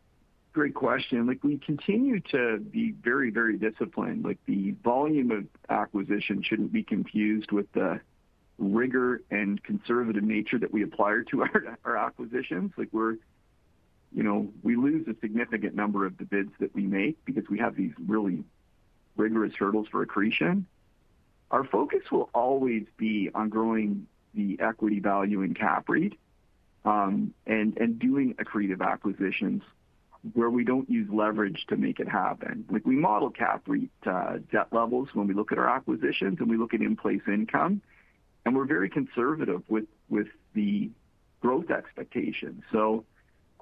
[0.53, 1.27] great question.
[1.27, 4.25] Like, we continue to be very, very disciplined.
[4.25, 8.01] Like, the volume of acquisition shouldn't be confused with the
[8.59, 12.73] rigor and conservative nature that we apply to our, our acquisitions.
[12.79, 13.17] Like, we're,
[14.15, 17.59] you know, we lose a significant number of the bids that we make because we
[17.59, 18.45] have these really
[19.17, 20.67] rigorous hurdles for accretion.
[21.51, 26.15] Our focus will always be on growing the equity value in CAPREIT,
[26.85, 29.63] um, and doing accretive acquisitions
[30.35, 32.65] where we don't use leverage to make it happen.
[32.71, 36.57] Like, we model CAPREIT uh, debt levels when we look at our acquisitions, and we
[36.57, 37.83] look at in-place income,
[38.45, 39.87] and we're very conservative with
[40.55, 40.91] the
[41.41, 42.63] growth expectations.
[42.73, 43.05] So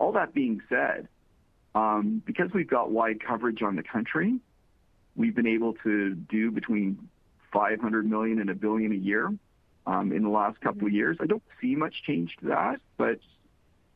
[0.01, 1.07] all that being said,
[1.77, 4.41] um, because we've got wide coverage on the country,
[5.17, 7.09] We've been able to do between
[7.53, 9.33] 500 million and a billion a year
[9.87, 11.17] um, in the last couple of years.
[11.21, 13.19] I don't see much change to that, but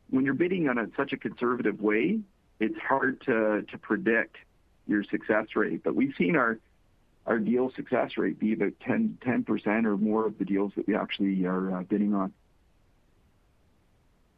[0.09, 2.19] when you're bidding on such a conservative way,
[2.59, 4.37] it's hard to, predict
[4.87, 5.83] your success rate.
[5.83, 6.59] But we've seen our
[7.39, 11.45] deal success rate be about 10 percent or more of the deals that we actually
[11.45, 12.33] are uh, bidding on.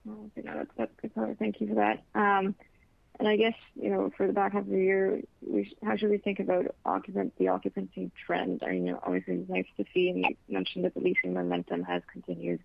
[0.10, 1.36] Okay, no, that's, that's good color.
[1.38, 2.04] Thank you for that.
[2.15, 2.56] Um,
[3.20, 5.22] and I guess, you know, for the back half of the year,
[5.84, 8.62] how should we think about the occupancy trend?
[8.65, 12.04] I mean, obviously it's nice to see, and you mentioned that the leasing momentum has
[12.12, 12.60] continued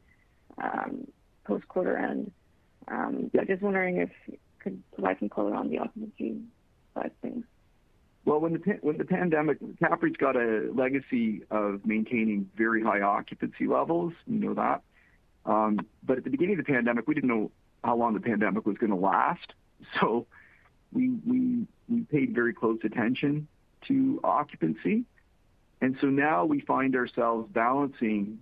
[0.62, 1.06] um,
[1.44, 2.32] post-quarter end.
[2.88, 6.42] Um, just wondering if you could provide some color on the occupancy
[6.94, 7.44] side of things.
[8.24, 14.12] Well, when the pandemic, CAPREIT's got a legacy of maintaining very high occupancy levels.
[14.26, 14.82] You know that.
[15.44, 17.50] Um, but at the beginning of the pandemic, we didn't know
[17.82, 19.52] how long the pandemic was gonna last.
[20.00, 20.26] So
[20.92, 21.66] we,
[22.10, 23.48] paid very close attention
[23.88, 25.04] to occupancy.
[25.80, 28.38] And so now we find ourselves balancing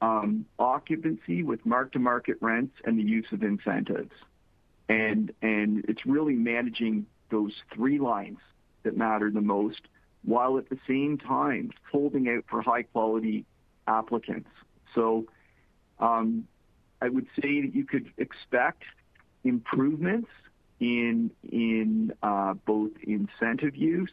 [0.00, 4.12] um, occupancy with mark-to-market rents and the use of incentives.
[4.88, 8.38] And, and it's really managing those three lines
[8.84, 9.82] that matter the most
[10.24, 13.44] while at the same time holding out for high-quality
[13.86, 14.48] applicants.
[14.94, 15.26] So
[16.00, 18.82] I would say that you could expect
[19.44, 20.30] improvements
[20.80, 24.12] in uh, both incentive use,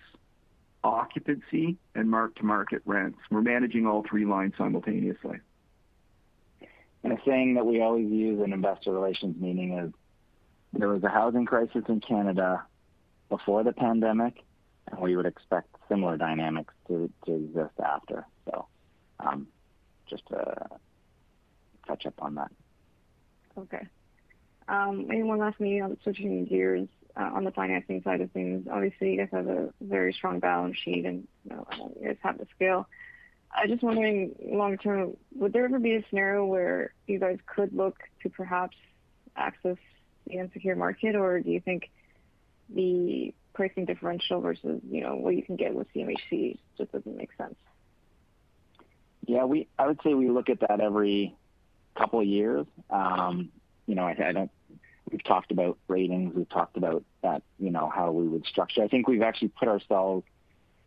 [0.83, 3.19] occupancy, and mark-to-market rents.
[3.29, 5.39] We're managing all three lines simultaneously.
[7.03, 9.91] And a saying that we always use in investor relations meeting is,
[10.73, 12.63] there was a housing crisis in Canada
[13.29, 14.43] before the pandemic,
[14.87, 18.25] and we would expect similar dynamics to, exist after.
[18.45, 18.67] So,
[19.19, 19.47] um,
[20.09, 20.23] just
[21.85, 22.51] touch up on that.
[23.57, 23.87] Okay.
[24.67, 28.67] Um, and one last thing on switching gears uh, on the financing side of things.
[28.71, 31.67] Obviously, you guys have a very strong balance sheet, and you, know,
[31.99, 32.87] you guys have the scale.
[33.53, 37.73] I'm just wondering, long term, would there ever be a scenario where you guys could
[37.73, 38.75] look to perhaps
[39.35, 39.77] access
[40.27, 41.89] the unsecured market, or do you think
[42.69, 47.29] the pricing differential versus, you know, what you can get with CMHC just doesn't make
[47.37, 47.55] sense?
[49.25, 51.35] Yeah, we I would say we look at that every
[51.95, 52.65] couple of years.
[52.89, 53.49] Um,
[53.87, 54.51] you know, I, don't.
[55.11, 56.33] We've talked about ratings.
[56.35, 57.43] We've talked about that.
[57.59, 58.83] You know, how we would structure.
[58.83, 60.25] I think we've actually put ourselves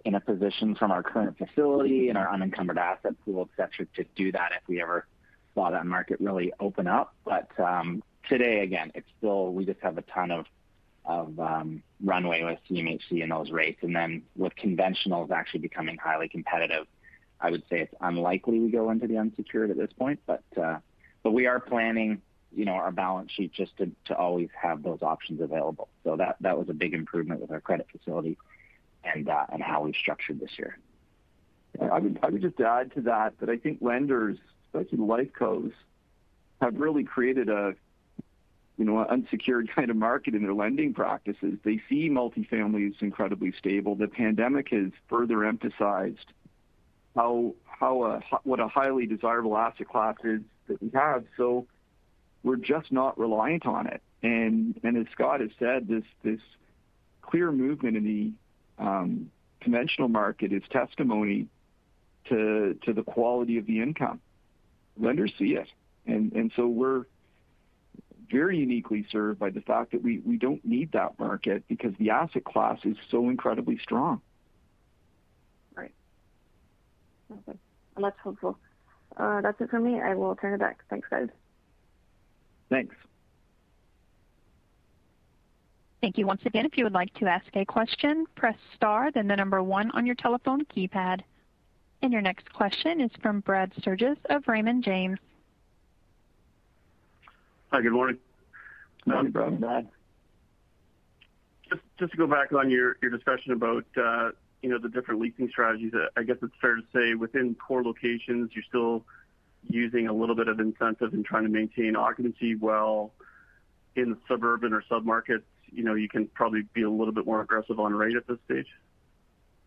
[0.05, 4.05] in a position from our current facility and our unencumbered asset pool, et cetera, to
[4.15, 5.07] do that if we ever
[5.55, 7.15] saw that market really open up.
[7.25, 10.47] But um, today, again, it's still we just have a ton of
[11.05, 16.29] of um, runway with CMHC and those rates, and then with conventionals actually becoming highly
[16.29, 16.87] competitive
[17.41, 20.79] I would say it's unlikely we go into the unsecured at this point, but uh,
[21.23, 22.23] but we are planning,
[22.55, 25.89] you know, our balance sheet just to, to always have those options available.
[26.05, 28.39] So that that was a big improvement with our credit facility
[29.05, 30.79] and uh, and how we've structured this year.
[31.81, 35.73] I would I would just add to that that I think lenders, especially life cos,
[36.61, 37.75] have really created a
[38.79, 41.59] you know, an unsecured kind of market in their lending practices.
[41.65, 43.97] They see multifamily as incredibly stable.
[43.97, 46.33] The pandemic has further emphasized
[47.15, 51.25] how how a, what a highly desirable asset class is that we have.
[51.37, 51.67] So
[52.43, 54.03] we're just not reliant on it.
[54.23, 56.41] And and as Scott has said, this this
[57.23, 61.47] clear movement in the um, conventional market is testimony
[62.29, 64.21] to to the quality of the income.
[64.99, 65.69] Lenders see it,
[66.07, 67.05] and and so we're
[68.31, 72.11] very uniquely served by the fact that we we don't need that market because the
[72.11, 74.21] asset class is so incredibly strong.
[75.75, 75.93] Right.
[77.31, 77.59] Okay.
[77.97, 78.59] That's helpful.
[79.19, 80.01] Uh, that's it for me.
[80.01, 80.79] I will turn it back.
[80.89, 81.29] Thanks, guys.
[82.71, 82.95] Thanks.
[86.01, 86.65] Thank you once again.
[86.65, 90.07] If you would like to ask a question, press star, then the number one on
[90.07, 91.23] your telephone keypad.
[92.03, 95.19] And your next question is from Brad Sturges of Raymond James.
[97.73, 98.19] Hi, good morning.
[99.05, 99.61] Good morning, Brad.
[99.61, 99.89] Brad.
[101.69, 104.31] Just, just to go back on your, your discussion about uh,
[104.63, 107.83] you know, the different leasing strategies, uh, I guess it's fair to say within core
[107.83, 109.05] locations, you're still
[109.69, 113.13] using a little bit of incentive in trying to maintain occupancy, while
[113.97, 117.79] in suburban or submarkets, you know, you can probably be a little bit more aggressive
[117.79, 118.69] on rate at this stage?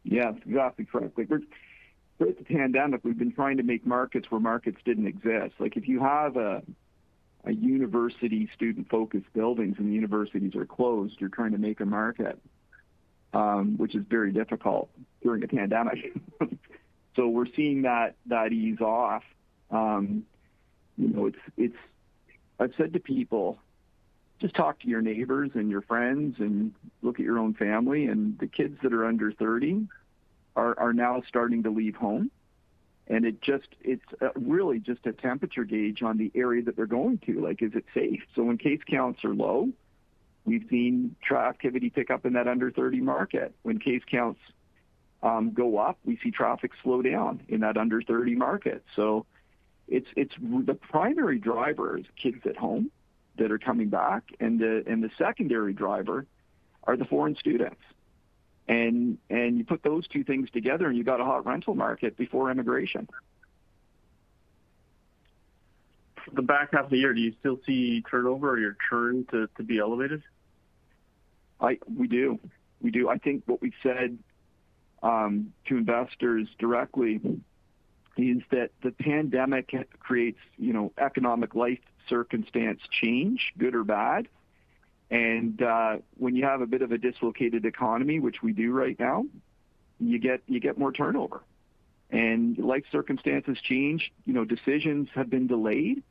[0.04, 1.18] Yeah, exactly correct.
[1.18, 1.42] Like, we're
[2.20, 5.56] the pandemic, we've been trying to make markets where markets didn't exist.
[5.60, 6.64] Like, if you have a
[7.44, 12.40] a university student-focused buildings and the universities are closed, you're trying to make a market
[13.78, 14.90] which is very difficult
[15.24, 16.14] during a pandemic.
[17.16, 18.16] so we're seeing that
[18.52, 19.24] ease off.
[19.70, 20.26] Um,
[20.98, 21.78] you know, it's it's.
[22.60, 23.58] I've said to people,
[24.40, 28.06] just talk to your neighbors and your friends, and look at your own family.
[28.06, 29.88] And the kids that are under 30
[30.56, 32.30] are are now starting to leave home,
[33.08, 34.06] and it just it's
[34.36, 37.42] really just a temperature gauge on the area that they're going to.
[37.42, 38.22] Like, is it safe?
[38.36, 39.70] So when case counts are low,
[40.46, 43.54] We've seen traffic activity pick up in that under 30 market.
[43.62, 44.40] When case counts
[45.22, 48.84] um, go up, we see traffic slow down in that under 30 market.
[48.96, 49.26] So
[49.88, 50.08] it's
[50.40, 52.90] the primary driver is kids at home
[53.38, 56.26] that are coming back, and the secondary driver
[56.86, 57.82] are the foreign students.
[58.68, 62.50] And you put those two things together, and you got a hot rental market before
[62.50, 63.08] immigration
[66.34, 69.48] the back half of the year, do you still see turnover or your churn to
[69.64, 70.24] be elevated?
[71.62, 72.40] I we do,
[72.82, 73.10] we do.
[73.10, 74.18] I think what we've said
[75.04, 77.20] um, to investors directly
[78.18, 84.28] is that the pandemic creates, you know, economic life circumstance change, good or bad.
[85.10, 88.98] And uh, when you have a bit of a dislocated economy, which we do right
[89.00, 89.26] now,
[90.00, 91.42] you get you get more turnover.
[92.10, 94.12] And life circumstances change.
[94.26, 96.04] You know, decisions have been delayed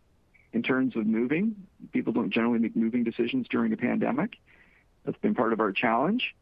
[0.53, 1.57] in terms of moving.
[1.93, 4.37] People don't generally make moving decisions during a pandemic.
[5.05, 6.35] That's been part of our challenge.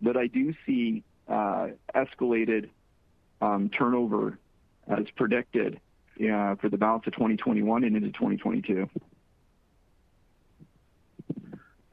[0.00, 2.68] But I do see uh, escalated
[3.40, 4.38] um, turnover
[4.88, 5.80] as predicted
[6.16, 8.88] for the balance of 2021 and into 2022.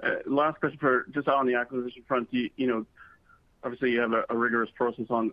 [0.04, 2.28] Uh, last question for just on the acquisition front.
[2.32, 2.86] You, know,
[3.64, 5.32] obviously you have a, rigorous process on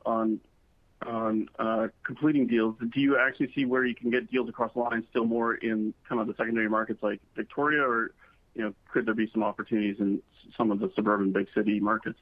[1.58, 5.04] uh, completing deals, do you actually see where you can get deals across the line
[5.10, 8.12] still more in kind of the secondary markets like Victoria, or
[8.54, 10.22] you know, could there be some opportunities in
[10.56, 12.18] some of the suburban big city markets?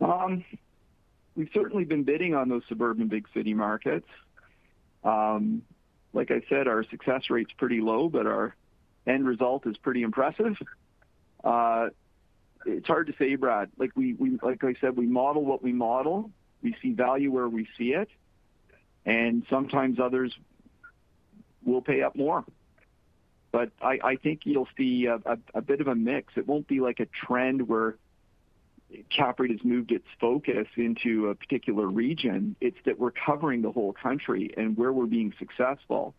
[0.00, 0.44] Um,
[1.34, 4.08] we've certainly been bidding on those suburban big city markets.
[5.04, 5.62] Um,
[6.12, 8.54] like I said, our success rate's pretty low, but our
[9.06, 10.56] end result is pretty impressive.
[12.64, 13.70] It's hard to say, Brad.
[13.78, 16.30] Like I said, we model what we model.
[16.62, 18.08] We see value where we see it,
[19.04, 20.36] and sometimes others
[21.64, 22.44] will pay up more.
[23.54, 26.34] I think you'll see a bit of a mix.
[26.36, 27.96] It won't be like a trend where
[29.10, 32.56] CAPREIT has moved its focus into a particular region.
[32.60, 36.14] It's that we're covering the whole country, and where we're being successful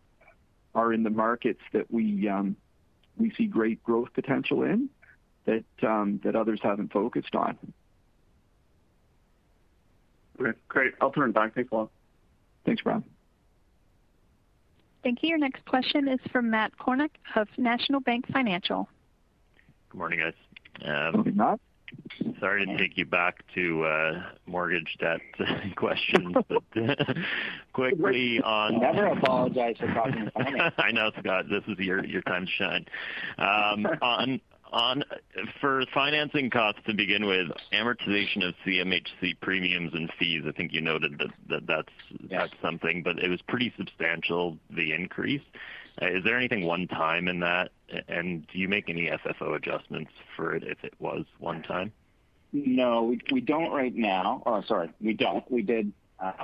[0.76, 2.56] are in the markets that we um,
[3.18, 4.90] we see great growth potential in
[5.84, 7.58] um, that others haven't focused on.
[10.40, 10.94] Okay, great.
[11.02, 11.56] I'll turn it back.
[11.56, 11.90] Thanks a lot.
[12.66, 13.04] Thanks, Brad.
[15.08, 15.30] Thank you.
[15.30, 18.90] Your next question is from Matt Kornack of National Bank Financial.
[19.90, 20.34] Good morning, guys.
[20.84, 21.60] Um, Good morning,
[22.26, 22.38] Matt.
[22.42, 25.22] Sorry to take you back to uh, mortgage debt
[25.78, 26.36] questions.
[26.50, 26.62] But
[27.72, 30.74] quickly on- Never apologize for talking finance.
[30.78, 32.86] I know, Scott, this is your time to shine.
[33.38, 34.42] Um,
[34.72, 35.04] On
[35.62, 40.82] for financing costs to begin with, amortization of CMHC premiums and fees, I think you
[40.82, 41.94] noted that that's
[42.30, 45.42] that's something, but it was pretty substantial, the increase.
[46.02, 47.72] Is there anything one time in that?
[48.10, 51.94] And do you make any FFO adjustments for it if it was one time?
[52.52, 54.44] No, we don't right now.
[54.46, 55.50] Oh, sorry, we don't.
[55.50, 55.94] We did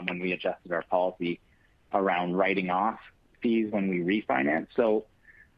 [0.05, 1.39] when we adjusted our policy
[1.93, 2.99] around writing off
[3.41, 4.67] fees when we refinance.
[4.75, 5.05] So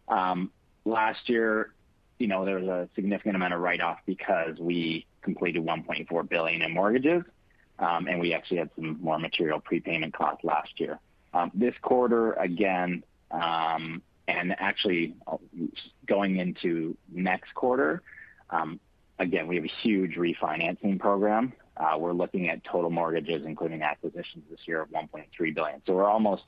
[0.07, 0.51] um
[0.83, 1.71] last year,
[2.19, 6.73] you know, there was a significant amount of write-off because we completed 1.4 billion in
[6.73, 7.23] mortgages,
[7.79, 10.99] um, and we actually had some more material prepayment costs last year.
[11.33, 15.37] Um, this quarter, again, um, and actually uh,
[16.07, 18.01] going into next quarter,
[19.19, 21.53] again, we have a huge refinancing program.
[21.77, 25.81] Uh, we're looking at total mortgages, including acquisitions this year of 1.3 billion.
[25.87, 26.43] We're almost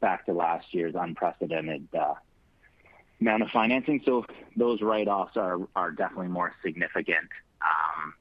[0.00, 2.14] back to last year's unprecedented uh,
[3.20, 4.02] amount of financing.
[4.04, 4.24] So
[4.56, 7.28] those write-offs are definitely more significant
[7.60, 8.14] um,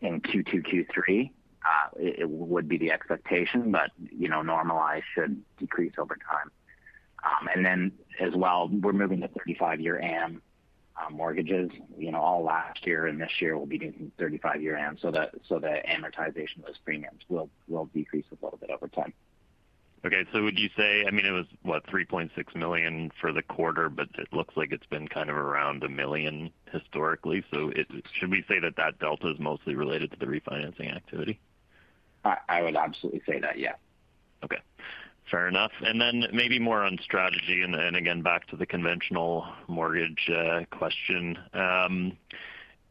[0.00, 1.30] in Q2, Q3.
[1.64, 6.50] Uh, it would be the expectation, but you know, normalized should decrease over time.
[7.24, 10.40] Um and then as well, we're moving to 35-year AM
[10.96, 11.70] uh, mortgages.
[11.96, 15.34] You know, all last year and this year we'll be doing 35-year AM, so that
[15.48, 17.50] so the amortization of those premiums will
[17.92, 19.12] decrease a little bit over time.
[20.04, 20.24] Okay.
[20.32, 24.08] So would you say, I mean, it was what, 3.6 million for the quarter, but
[24.18, 27.44] it looks like it's been kind of around 1 million historically.
[27.52, 27.72] So
[28.12, 31.40] should we say that that delta is mostly related to the refinancing activity?
[32.24, 33.74] I would absolutely say that, yeah.
[34.44, 34.58] Okay.
[35.30, 35.72] Fair enough.
[35.82, 41.38] And then maybe more on strategy and again, back to the conventional mortgage uh, question.
[41.52, 42.16] Um,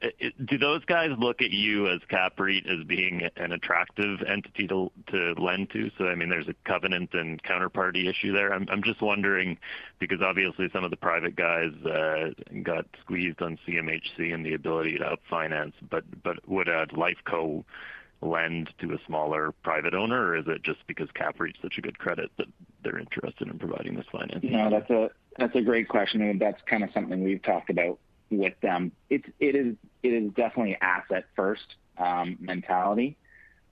[0.01, 0.09] Uh,
[0.45, 5.33] do those guys look at you as CAPREIT as being an attractive entity to to
[5.41, 5.89] lend to?
[5.97, 8.53] So I mean, there's a covenant and counterparty issue there.
[8.53, 9.57] I'm just wondering
[9.99, 12.29] because obviously some of the private guys uh,
[12.61, 17.63] got squeezed on CMHC and the ability to finance, but but would a Lifeco
[18.21, 21.97] lend to a smaller private owner, or is it just because CAPREIT's such a good
[21.99, 22.47] credit that
[22.83, 24.51] they're interested in providing this financing?
[24.51, 27.99] No, that's a that's a great question, and that's kind of something we've talked about
[28.29, 28.91] with them.
[29.09, 29.75] It is
[30.33, 33.17] definitely asset first um, mentality.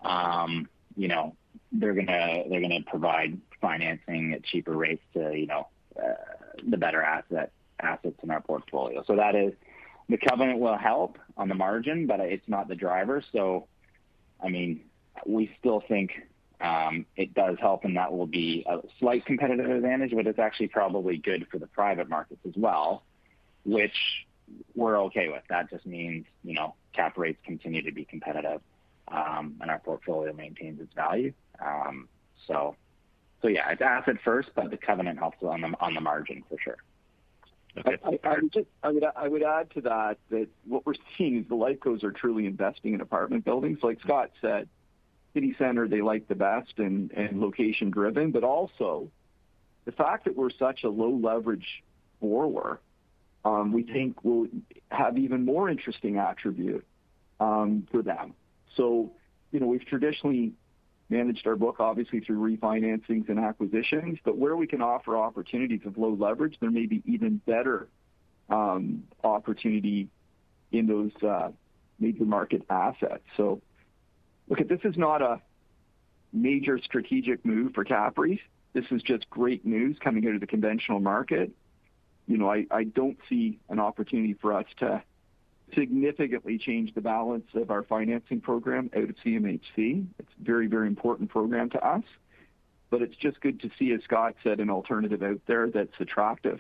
[0.02, 1.36] Um, you know,
[1.72, 6.14] they're gonna provide financing at cheaper rates to, you know, uh,
[6.68, 7.52] the better assets
[8.24, 9.04] in our portfolio.
[9.06, 9.54] So that is.
[10.08, 13.24] The covenant will help on the margin, but it's not the driver.
[13.32, 13.68] So
[14.44, 14.82] I mean,
[15.26, 16.12] we still think
[16.62, 20.68] um, it does help, and that will be a slight competitive advantage, but it's actually
[20.68, 23.04] probably good for the private markets as well,
[23.66, 23.96] which
[24.76, 25.44] we're okay with.
[25.50, 28.62] That just means, you know, cap rates continue to be competitive,
[29.08, 31.34] um, and our portfolio maintains its value.
[31.64, 32.08] Um,
[32.48, 32.76] so,
[33.44, 36.78] yeah, it's asset first, but the covenant helps on the margin for sure.
[37.78, 37.98] Okay.
[38.24, 42.94] I would add to that that what we're seeing is the Lifecos are truly investing
[42.94, 43.80] in apartment buildings.
[43.84, 44.70] Like Scott said,
[45.34, 49.12] city center, they like the best and location driven, but also
[49.84, 51.84] the fact that we're such a low leverage
[52.22, 52.80] borrower,
[53.46, 54.48] Um, we think will
[54.90, 56.84] have even more interesting attribute
[57.40, 58.34] um, for them.
[58.76, 59.12] So,
[59.52, 60.54] you know, we've traditionally
[61.10, 65.96] managed our book obviously through refinancings and acquisitions, but where we can offer opportunities of
[65.98, 67.88] low leverage, there may be even better
[68.50, 70.10] um, opportunity
[70.72, 71.52] in those uh,
[72.00, 73.24] major market assets.
[73.38, 73.62] So
[74.50, 75.40] look, at this is not a
[76.34, 78.40] major strategic move for CAPREIT.
[78.74, 81.52] This is just great news coming out of the conventional market.
[82.28, 85.04] You know, I don't see an opportunity for us to
[85.74, 90.06] significantly change the balance of our financing program out of CMHC.
[90.20, 92.04] It's a very, very important program to us,
[92.90, 96.60] but it's just good to see, as Scott said, an alternative out there that's attractive.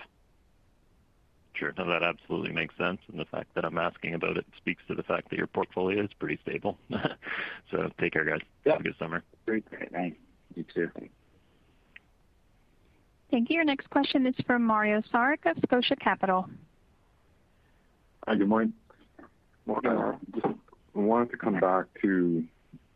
[1.53, 1.73] Sure.
[1.77, 2.99] No, that absolutely makes sense.
[3.07, 6.03] And the fact that I'm asking about it speaks to the fact that your portfolio
[6.03, 6.77] is pretty stable.
[7.71, 8.41] So take care, guys.
[8.63, 8.73] Yeah.
[8.73, 9.23] Have a good summer.
[9.47, 9.65] Great.
[9.91, 10.17] Thanks.
[10.53, 10.91] You too.
[13.31, 13.55] Thank you.
[13.55, 16.47] Your next question is from Mario Saric of Scotia Capital.
[18.27, 18.73] Hi, good morning.
[19.65, 20.17] Morning.
[20.33, 22.43] Just I wanted to come back to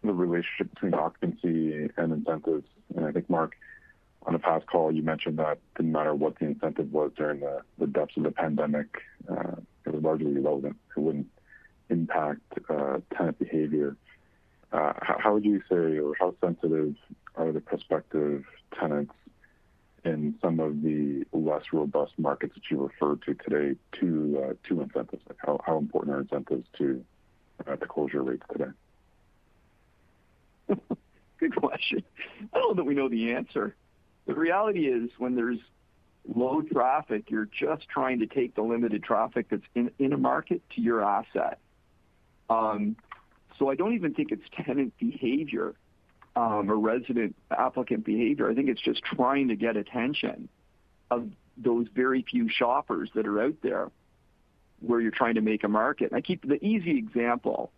[0.04, 2.66] the relationship between occupancy and incentives.
[2.96, 3.56] And I think, Mark,
[4.24, 7.88] on a past call, you mentioned that didn't matter what the incentive was during the
[7.88, 9.56] depths of the pandemic, uh,
[9.86, 10.78] it was largely irrelevant.
[10.96, 11.28] It wouldn't
[11.90, 13.96] impact uh, tenant behavior.
[14.72, 16.96] Uh, how would you say, or how sensitive
[17.36, 18.46] are the prospective
[18.80, 19.14] tenants
[20.06, 25.24] in some of the less robust markets that you referred to today to incentives?
[25.38, 27.04] How important are incentives to
[27.66, 28.72] the closure rates today?
[31.40, 32.04] Good question.
[32.54, 33.76] I don't know that we know the answer.
[34.28, 35.60] The reality is when there's
[36.28, 40.82] low traffic, you're just trying to take the limited traffic that's in a market to
[40.82, 41.60] your asset.
[42.50, 42.96] Um
[43.58, 45.76] so I don't even think it's tenant behavior
[46.40, 48.50] or resident applicant behavior.
[48.50, 50.50] I think it's just trying to get attention
[51.12, 53.92] of those very few shoppers that are out there
[54.80, 56.12] where you're trying to make a market.
[56.12, 57.72] And I keep the easy example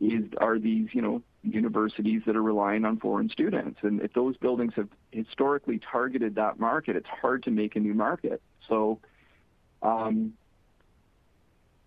[0.00, 3.78] is are these you know, universities that are relying on foreign students.
[3.82, 7.94] And if those buildings have historically targeted that market, it's hard to make a new
[7.94, 8.42] market.
[8.68, 8.98] So
[9.82, 10.34] um,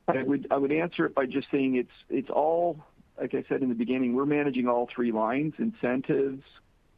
[0.07, 2.80] I would answer it by just saying it's it's all,
[3.20, 6.43] like I said in the beginning, we're managing all three lines, incentives,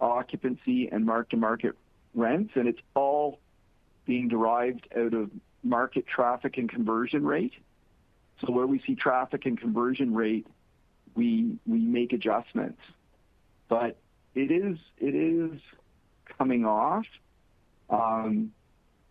[0.01, 1.75] occupancy, and mark-to-market
[2.13, 3.39] rents, and it's all
[4.05, 5.29] being derived out of
[5.63, 7.53] market traffic and conversion rate.
[8.41, 10.47] So where we see traffic and conversion rate,
[11.15, 12.81] we make adjustments.
[13.67, 13.97] But
[14.35, 15.59] it is
[16.37, 17.05] coming off.
[17.89, 18.51] Um,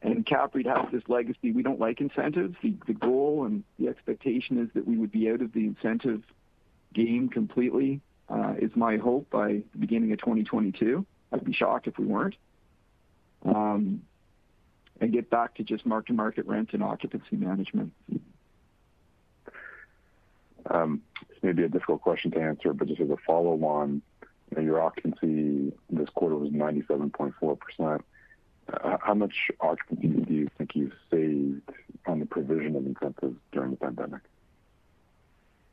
[0.01, 1.53] and CAPREIT has this legacy.
[1.53, 2.57] We don't like incentives.
[2.63, 6.23] The goal and the expectation is that we would be out of the incentive
[6.95, 11.05] game completely, uh, is my hope, by the beginning of 2022.
[11.33, 12.37] I'd be shocked if we weren't.
[13.45, 14.03] Um,
[15.01, 17.93] and get back to just mark-to-market rent and occupancy management.
[20.71, 24.03] Um, this may be a difficult question to answer, but just as a follow-on,
[24.57, 28.01] your occupancy this quarter was 97.4%.
[28.71, 31.63] Uh, how much occupancy do you think you've saved
[32.07, 34.21] on the provision of incentives during the pandemic?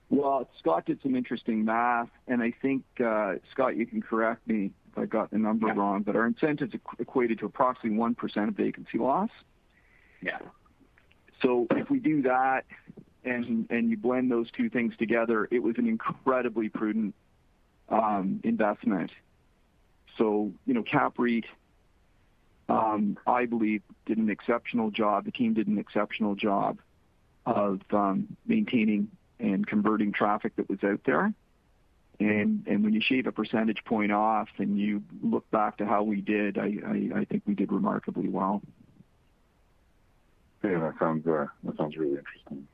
[0.10, 4.72] Well, Scott did some interesting math, and I think, uh, Scott, you can correct me
[4.92, 8.98] if I got the number wrong, but our incentives equated to approximately 1% of vacancy
[8.98, 9.30] loss.
[10.22, 10.40] Yeah.
[11.42, 12.66] So if we do that
[13.24, 17.16] and you blend those two things together, it was an incredibly prudent
[17.90, 19.12] um, investment.
[20.18, 21.46] So you know, CAPREIT,
[22.70, 25.26] um, I believe, did an exceptional job.
[25.26, 26.80] The team did an exceptional job
[27.46, 31.34] of um, maintaining and converting traffic that was out there.
[32.20, 32.72] And, mm-hmm.
[32.72, 36.22] and when you shave a percentage point off and you look back to how we
[36.22, 38.62] did, I think we did remarkably well.
[40.64, 42.68] Yeah, that sounds uh, that sounds really interesting.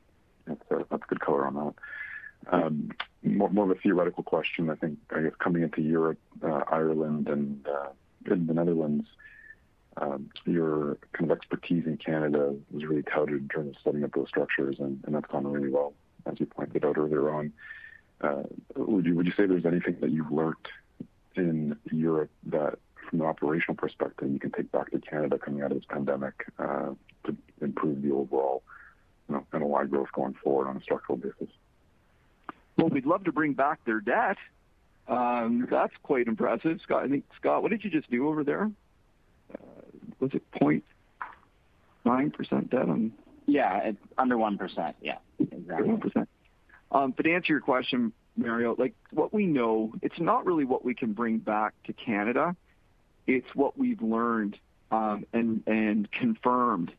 [0.45, 2.53] That's uh, that's good color on that.
[2.53, 2.91] Um,
[3.23, 7.65] more of a theoretical question, I think, I guess, coming into Europe, uh, Ireland, and
[8.25, 9.05] the Netherlands,
[9.97, 14.13] um, your kind of expertise in Canada was really touted in terms of setting up
[14.13, 15.93] those structures, and that's gone really well,
[16.25, 17.51] as you pointed out earlier on.
[18.21, 18.43] Uh,
[18.75, 20.55] would you say there's anything that you've learned
[21.35, 22.77] in Europe that,
[23.09, 26.45] from an operational perspective, you can take back to Canada coming out of this pandemic
[26.59, 26.91] uh,
[27.25, 28.63] to improve the overall
[29.31, 31.47] you know, NOI growth going forward on a structural basis?
[32.77, 34.37] Well, we'd love to bring back their debt.
[35.07, 36.79] Um, that's quite impressive.
[36.83, 38.71] Scott, I think, Scott, what did you just do over there?
[39.53, 39.57] Uh,
[40.19, 43.13] was it 0.9% debt on?
[43.45, 44.93] Yeah, it's under 1%.
[45.01, 45.89] Yeah, exactly.
[45.89, 46.27] Under 1%.
[46.91, 50.93] Um, to answer your question, Mario, like what we know, it's not really what we
[50.93, 52.55] can bring back to Canada.
[53.27, 54.57] It's what we've learned
[54.91, 56.91] um, and confirmed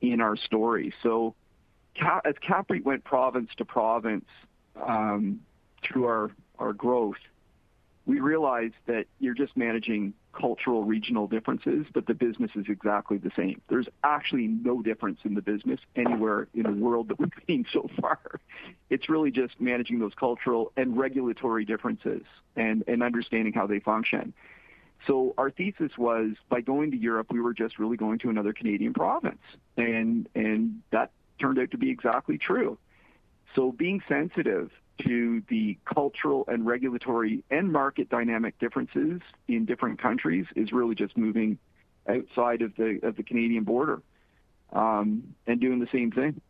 [0.00, 0.94] in our story.
[1.02, 1.34] So
[2.24, 4.26] as CAPREIT went province to province
[4.80, 5.40] um,
[5.82, 6.06] through
[6.58, 7.16] our growth,
[8.06, 13.30] we realized that you're just managing cultural regional differences, but the business is exactly the
[13.36, 13.60] same.
[13.68, 17.88] There's actually no difference in the business anywhere in the world that we've seen so
[18.00, 18.18] far.
[18.90, 22.22] It's really just managing those cultural and regulatory differences
[22.56, 24.32] and and understanding how they function.
[25.06, 28.52] So our thesis was, by going to Europe, we were just really going to another
[28.52, 29.42] Canadian province,
[29.76, 32.78] And, and that turned out to be exactly true.
[33.54, 34.70] So being sensitive
[35.06, 41.16] to the cultural and regulatory and market dynamic differences in different countries is really just
[41.16, 41.58] moving
[42.08, 44.02] outside of the of the Canadian border.
[44.72, 46.40] um, and doing the same thing.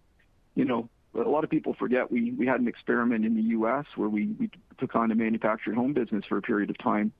[0.54, 3.86] You know, a lot of people forget we, we had an experiment in the U.S.
[3.96, 7.12] where we, we took on a manufactured home business for a period of time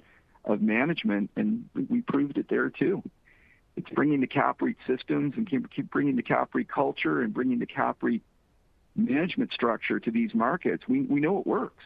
[0.44, 3.02] of management, and we proved it there too.
[3.76, 7.66] It's bringing the CAPREIT systems and keep, keep bringing the CAPREIT culture and bringing the
[7.66, 8.22] CAPREIT
[8.98, 10.84] management structure to these markets.
[10.88, 11.84] We, we know it works.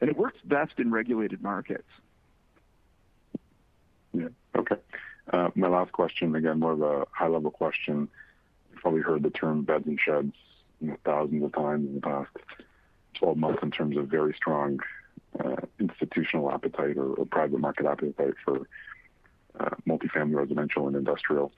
[0.00, 1.88] And it works best in regulated markets.
[4.12, 4.28] Yeah.
[4.56, 4.76] Okay.
[5.30, 8.08] Uh, my last question, again, more of a high-level question.
[8.70, 10.32] You've probably heard the term beds and sheds
[10.80, 12.30] you know, thousands of times in the past
[13.14, 14.80] 12 months in terms of very strong
[15.38, 18.66] uh, institutional appetite or, or, private market appetite for
[19.60, 21.52] uh, multifamily residential and industrial.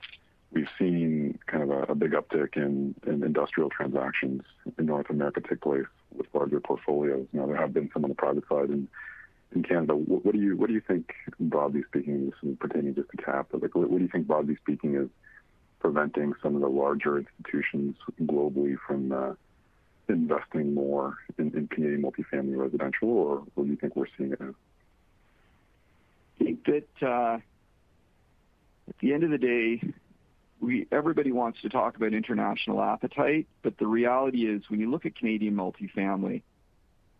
[0.53, 4.43] We've seen kind of a, big uptick in, in, industrial transactions
[4.77, 5.85] in North America take place
[6.15, 7.27] with larger portfolios.
[7.33, 8.87] Now there have been some on the private side in,
[9.67, 9.95] Canada.
[9.95, 13.89] What, do you think, broadly speaking, this is pertaining just to cap, but like what,
[13.89, 15.09] do you think, broadly speaking, is
[15.79, 19.33] preventing some of the larger institutions globally from uh,
[20.09, 24.55] investing more in, Canadian multifamily residential, or, do you think we're seeing it now?
[26.39, 27.37] I think that uh,
[28.89, 29.93] at the end of the day,
[30.91, 35.15] everybody wants to talk about international appetite, but the reality is when you look at
[35.15, 36.41] Canadian multifamily,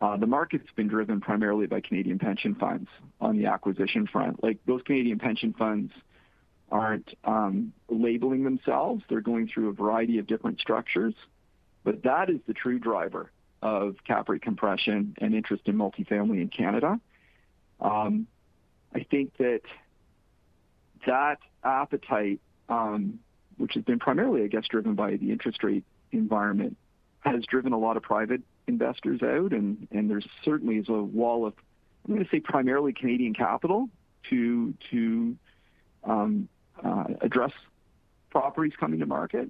[0.02, 2.90] uh, the market's been driven primarily by Canadian pension funds
[3.22, 4.44] on the acquisition front.
[4.44, 5.94] Like those Canadian pension funds
[6.72, 11.14] aren't um, labeling themselves; they're going through a variety of different structures.
[11.84, 13.32] But that is the true driver
[13.62, 17.00] of cap rate compression and interest in multifamily in Canada.
[17.80, 18.28] Um,
[18.94, 19.62] I think that
[21.08, 23.20] that appetite, um,
[23.58, 26.78] which has been primarily, I guess, driven by the interest rate environment,
[27.22, 31.54] has driven a lot of private investors out, and, there's certainly is a wall of,
[32.06, 33.90] I'm going to say primarily Canadian capital
[34.30, 35.36] to to
[36.04, 36.50] um,
[36.84, 37.52] uh, address
[38.30, 39.50] properties coming to market.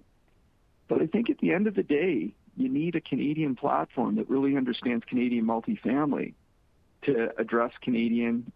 [0.87, 4.29] But I think at the end of the day, you need a Canadian platform that
[4.29, 6.33] really understands Canadian multifamily
[7.03, 8.51] to address Canadian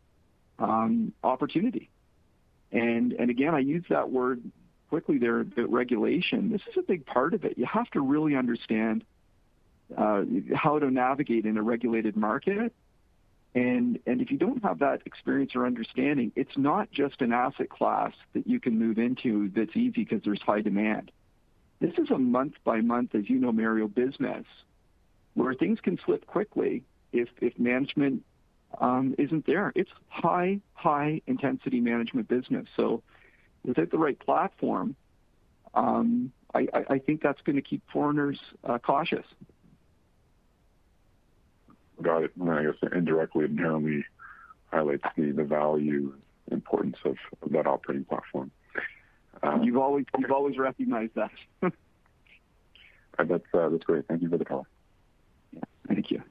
[0.59, 1.89] um, opportunity.
[2.71, 4.43] And and again, I use that word
[4.89, 6.51] quickly there, the regulation.
[6.51, 7.57] This is a big part of it.
[7.57, 9.03] You have to really understand
[9.95, 10.23] uh,
[10.55, 12.73] how to navigate in a regulated market.
[13.55, 17.69] And, and if you don't have that experience or understanding, it's not just an asset
[17.69, 21.11] class that you can move into that's easy because there's high demand.
[21.79, 24.45] This is a month by month, as you know, Mario, business
[25.33, 26.83] where things can slip quickly
[27.13, 28.23] if, if management
[28.79, 29.71] um, isn't there.
[29.75, 32.67] It's high, high intensity management business.
[32.75, 33.03] So
[33.63, 34.95] without the right platform,
[35.73, 39.25] um, I, I, think that's going to keep foreigners uh, cautious.
[42.01, 42.31] Got it.
[42.39, 44.05] And I guess indirectly, inherently
[44.71, 46.13] highlights the, the value
[46.51, 48.51] importance of, of that operating platform.
[49.43, 51.31] Um, you've always you've always recognized that.
[51.61, 51.69] uh,
[53.19, 54.07] that's uh, that's great.
[54.07, 54.65] Thank you for the call.
[55.51, 56.23] Yeah, thank you.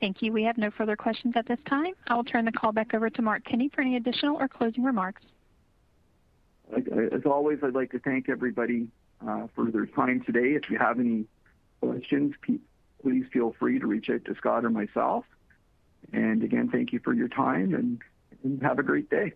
[0.00, 0.32] Thank you.
[0.32, 1.94] We have no further questions at this time.
[2.06, 4.84] I will turn the call back over to Mark Kenney for any additional or closing
[4.84, 5.22] remarks.
[6.72, 8.88] As always, I'd like to thank everybody
[9.26, 10.54] uh, for their time today.
[10.54, 11.24] If you have any
[11.80, 12.34] questions,
[13.02, 15.24] please feel free to reach out to Scott or myself.
[16.12, 19.32] And again, thank you for your time and have a great day.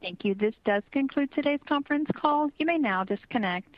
[0.00, 0.34] Thank you.
[0.34, 2.50] This does conclude today's conference call.
[2.58, 3.74] You may now disconnect.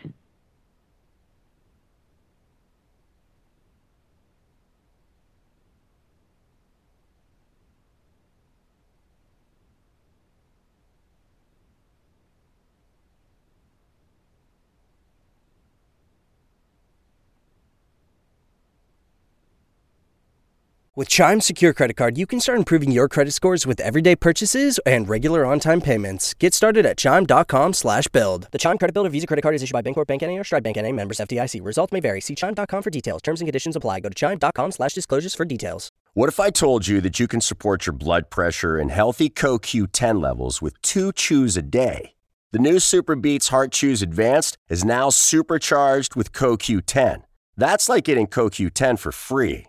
[20.95, 24.79] With Chime Secure Credit Card, you can start improving your credit scores with everyday purchases
[24.85, 26.35] and regular on-time payments.
[26.35, 28.49] Get started at chime.com slash build.
[28.53, 30.37] The Chime Credit Builder Visa Credit Card is issued by Bancorp Bank N.A.
[30.39, 30.93] or Stride Bank N.A.
[30.93, 31.65] members FDIC.
[31.65, 32.21] Results may vary.
[32.21, 33.23] See chime.com for details.
[33.23, 34.01] Terms and conditions apply.
[34.01, 35.89] Go to chime.com slash disclosures for details.
[36.13, 40.21] What if I told you that you can support your blood pressure and healthy CoQ10
[40.21, 42.13] levels with two chews a day?
[42.51, 47.23] The new SuperBeets Heart Chews Advanced is now supercharged with CoQ10.
[47.57, 49.69] That's like getting CoQ10 for free.